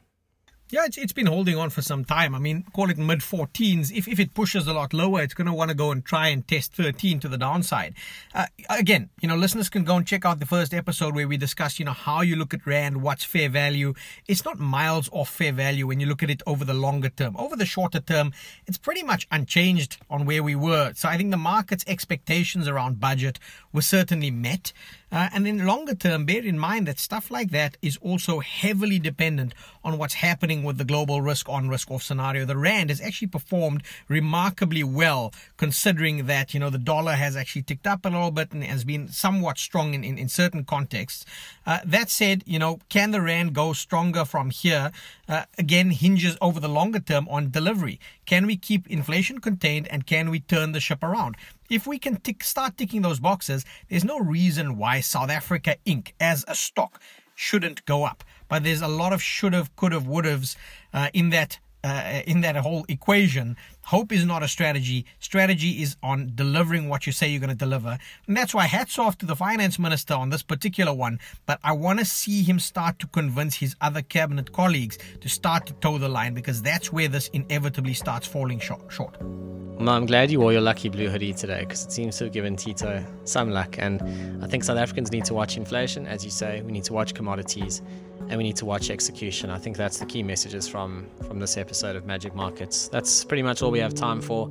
Yeah, 0.70 0.84
it's, 0.84 0.98
it's 0.98 1.14
been 1.14 1.28
holding 1.28 1.58
on 1.58 1.70
for 1.70 1.82
some 1.82 2.04
time. 2.04 2.36
I 2.36 2.40
mean, 2.40 2.66
call 2.74 2.90
it 2.90 2.98
mid 2.98 3.20
14s. 3.20 3.90
If, 3.90 4.06
if 4.06 4.20
it 4.20 4.34
pushes 4.34 4.68
a 4.68 4.74
lot 4.74 4.94
lower, 4.94 5.22
it's 5.22 5.34
going 5.34 5.48
to 5.48 5.54
want 5.54 5.70
to 5.70 5.76
go 5.76 5.92
and 5.92 6.04
try 6.04 6.28
and 6.28 6.46
test 6.46 6.74
13 6.74 7.22
to 7.22 7.30
the 7.30 7.38
downside. 7.38 7.94
Uh, 8.36 8.48
again, 8.70 9.10
you 9.22 9.30
know, 9.30 9.38
listeners 9.38 9.70
can 9.70 9.86
go 9.86 9.96
and 9.96 10.06
check 10.06 10.26
out 10.26 10.40
the 10.40 10.46
first 10.46 10.74
episode 10.74 11.16
where 11.16 11.26
we 11.26 11.38
discuss, 11.38 11.80
you 11.80 11.86
know, 11.86 11.94
how 11.94 12.20
you 12.20 12.36
look 12.36 12.54
at 12.54 12.68
Rand, 12.68 13.02
what's 13.02 13.24
fair 13.24 13.48
value. 13.48 13.94
It's 14.28 14.44
not 14.44 14.60
miles 14.60 15.10
off 15.14 15.30
fair 15.30 15.54
value 15.54 15.88
when 15.88 16.02
you 16.02 16.06
look 16.06 16.22
at 16.22 16.30
it 16.30 16.42
over 16.46 16.66
the 16.66 16.74
longer 16.74 17.10
term. 17.10 17.38
Over 17.38 17.56
the 17.56 17.66
shorter 17.66 18.02
term, 18.02 18.34
it's 18.66 18.78
pretty 18.78 19.04
much 19.04 19.26
unchanged 19.32 19.98
on 20.10 20.26
where 20.26 20.44
we 20.44 20.56
were. 20.56 20.92
So 20.96 21.08
I 21.08 21.16
think 21.16 21.32
the 21.32 21.38
market's 21.38 21.86
expectations 21.88 22.68
around 22.68 23.00
budget 23.00 23.40
were 23.78 23.82
certainly 23.84 24.32
met. 24.32 24.74
Uh, 25.10 25.30
and 25.34 25.48
in 25.48 25.66
longer 25.66 25.94
term, 25.94 26.26
bear 26.26 26.44
in 26.44 26.58
mind 26.58 26.88
that 26.88 27.00
stuff 27.00 27.30
like 27.30 27.52
that 27.52 27.78
is 27.82 27.96
also 28.02 28.40
heavily 28.40 28.98
dependent 29.00 29.54
on 29.84 29.98
what's 30.00 30.16
happening 30.16 30.64
with 30.64 30.78
the 30.80 30.84
global 30.84 31.22
risk 31.22 31.48
on 31.48 31.70
risk 31.70 31.92
off 31.92 32.02
scenario. 32.02 32.44
The 32.44 32.58
Rand 32.58 32.90
has 32.90 33.00
actually 33.00 33.28
performed 33.28 33.84
remarkably 34.10 34.84
well 34.84 35.32
considering 35.58 36.26
that, 36.26 36.54
you 36.54 36.60
know, 36.60 36.72
the 36.72 36.80
dollar 36.80 37.14
has 37.14 37.38
actually 37.38 37.62
ticked 37.62 37.86
up 37.86 38.04
a 38.04 38.10
little 38.10 38.32
bit 38.32 38.52
and 38.52 38.64
has 38.64 38.84
been 38.84 39.08
somewhat 39.10 39.60
strong 39.60 39.94
in, 39.94 40.04
in, 40.04 40.18
in 40.18 40.28
certain 40.28 40.66
contexts. 40.66 41.24
Uh, 41.66 41.80
that 41.86 42.10
said, 42.10 42.44
you 42.48 42.58
know, 42.58 42.80
can 42.90 43.12
the 43.12 43.22
Rand 43.22 43.54
go 43.54 43.74
stronger 43.74 44.26
from 44.26 44.50
here? 44.50 44.92
Uh, 45.30 45.44
again, 45.60 45.92
hinges 45.92 46.36
over 46.42 46.60
the 46.60 46.68
longer 46.68 47.00
term 47.00 47.28
on 47.30 47.52
delivery. 47.52 48.00
Can 48.26 48.48
we 48.48 48.58
keep 48.58 48.88
inflation 48.88 49.40
contained 49.40 49.88
and 49.88 50.06
can 50.08 50.32
we 50.32 50.40
turn 50.40 50.74
the 50.74 50.82
ship 50.82 51.04
around? 51.04 51.38
If 51.70 51.86
we 51.86 52.00
can 52.00 52.18
tick, 52.18 52.44
start 52.44 52.78
ticking 52.78 53.02
those 53.02 53.20
boxes, 53.20 53.66
there's 53.90 54.06
no 54.06 54.20
reason 54.20 54.78
why 54.78 55.02
South 55.02 55.30
Africa 55.30 55.76
Inc. 55.86 56.14
as 56.20 56.46
a 56.48 56.56
stock 56.56 57.02
shouldn't 57.36 57.86
go 57.86 58.04
up. 58.04 58.24
But 58.48 58.64
there's 58.64 58.82
a 58.82 58.88
lot 58.88 59.14
of 59.14 59.22
should 59.22 59.54
have, 59.54 59.76
could 59.76 59.92
have, 59.92 60.08
would 60.08 60.26
have's 60.26 60.56
uh, 60.94 61.10
in 61.14 61.30
that 61.32 61.60
uh, 61.84 62.22
in 62.26 62.42
that 62.42 62.56
whole 62.56 62.86
equation. 62.88 63.56
Hope 63.88 64.12
is 64.12 64.26
not 64.26 64.44
a 64.44 64.50
strategy. 64.50 65.06
Strategy 65.20 65.82
is 65.82 65.96
on 66.04 66.34
delivering 66.36 66.90
what 66.90 67.08
you 67.08 67.14
say 67.14 67.30
you're 67.30 67.40
going 67.40 67.50
to 67.50 67.56
deliver. 67.56 67.98
And 68.28 68.36
that's 68.36 68.54
why 68.54 68.66
hats 68.66 69.00
off 69.00 69.18
to 69.20 69.26
the 69.26 69.34
finance 69.34 69.80
minister 69.80 70.14
on 70.14 70.30
this 70.30 70.44
particular 70.44 70.94
one. 70.94 71.20
But 71.46 71.62
I 71.64 71.72
want 71.72 72.00
to 72.00 72.04
see 72.04 72.44
him 72.44 72.60
start 72.60 73.00
to 73.00 73.08
convince 73.08 73.56
his 73.56 73.78
other 73.80 74.02
cabinet 74.02 74.52
colleagues 74.52 74.98
to 75.22 75.30
start 75.30 75.68
to 75.68 75.74
toe 75.76 76.00
the 76.00 76.10
line 76.10 76.34
because 76.34 76.62
that's 76.62 76.92
where 76.92 77.08
this 77.08 77.30
inevitably 77.30 77.94
starts 77.94 78.28
falling 78.28 78.60
short. 78.60 79.16
Well, 79.22 79.88
I'm 79.88 80.06
glad 80.06 80.32
you 80.32 80.42
wore 80.42 80.52
your 80.52 80.60
lucky 80.60 80.90
blue 80.90 81.08
hoodie 81.08 81.34
today 81.34 81.62
because 81.62 81.86
it 81.86 81.94
seems 81.94 82.18
to 82.18 82.26
have 82.26 82.34
given 82.34 82.58
Tito 82.58 83.06
some 83.24 83.52
luck. 83.52 83.78
And 83.80 84.02
I 84.44 84.48
think 84.48 84.66
South 84.66 84.80
Africans 84.80 85.14
need 85.14 85.24
to 85.26 85.34
watch 85.34 85.56
inflation, 85.56 86.08
as 86.08 86.26
you 86.26 86.32
say. 86.32 86.62
We 86.62 86.74
need 86.74 86.84
to 86.86 86.94
watch 86.94 87.14
commodities 87.14 87.82
and 88.30 88.38
we 88.38 88.44
need 88.44 88.56
to 88.58 88.66
watch 88.66 88.90
execution. 88.90 89.50
I 89.50 89.58
think 89.58 89.78
that's 89.78 90.00
the 90.00 90.06
key 90.06 90.24
messages 90.24 90.68
from 90.68 91.08
from 91.28 91.40
this 91.40 91.58
episode 91.58 91.96
of 91.96 92.06
Magic 92.06 92.36
Markets. 92.36 92.88
That's 92.90 93.24
pretty 93.24 93.44
much 93.44 93.62
all 93.62 93.72
we 93.78 93.82
have 93.82 93.94
time 93.94 94.22
for. 94.22 94.50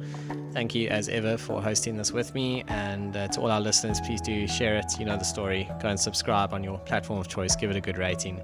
Thank 0.52 0.72
you 0.72 0.88
as 0.88 1.08
ever 1.08 1.36
for 1.36 1.60
hosting 1.60 1.96
this 1.96 2.12
with 2.12 2.32
me, 2.32 2.62
and 2.68 3.16
uh, 3.16 3.26
to 3.28 3.40
all 3.40 3.50
our 3.50 3.60
listeners, 3.60 4.00
please 4.00 4.20
do 4.20 4.46
share 4.46 4.76
it. 4.76 4.86
You 5.00 5.04
know 5.04 5.16
the 5.16 5.24
story. 5.24 5.68
Go 5.82 5.88
and 5.88 5.98
subscribe 5.98 6.54
on 6.54 6.62
your 6.62 6.78
platform 6.78 7.18
of 7.18 7.26
choice. 7.26 7.56
Give 7.56 7.70
it 7.70 7.76
a 7.76 7.80
good 7.80 7.98
rating, 7.98 8.40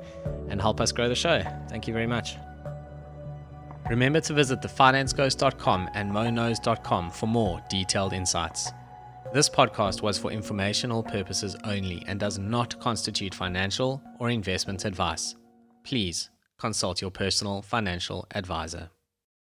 and 0.48 0.60
help 0.60 0.80
us 0.80 0.90
grow 0.90 1.08
the 1.08 1.14
show. 1.14 1.40
Thank 1.68 1.86
you 1.86 1.94
very 1.94 2.08
much. 2.08 2.36
Remember 3.88 4.20
to 4.22 4.32
visit 4.32 4.60
thefinanceghost.com 4.60 5.90
and 5.94 6.10
MoKnows.com 6.10 7.10
for 7.10 7.26
more 7.26 7.62
detailed 7.70 8.12
insights. 8.12 8.72
This 9.32 9.48
podcast 9.48 10.02
was 10.02 10.18
for 10.18 10.32
informational 10.32 11.02
purposes 11.04 11.56
only 11.62 12.02
and 12.08 12.18
does 12.18 12.38
not 12.38 12.78
constitute 12.80 13.34
financial 13.34 14.02
or 14.18 14.30
investment 14.30 14.84
advice. 14.84 15.36
Please 15.84 16.30
consult 16.58 17.00
your 17.00 17.12
personal 17.12 17.62
financial 17.62 18.26
advisor. 18.34 18.90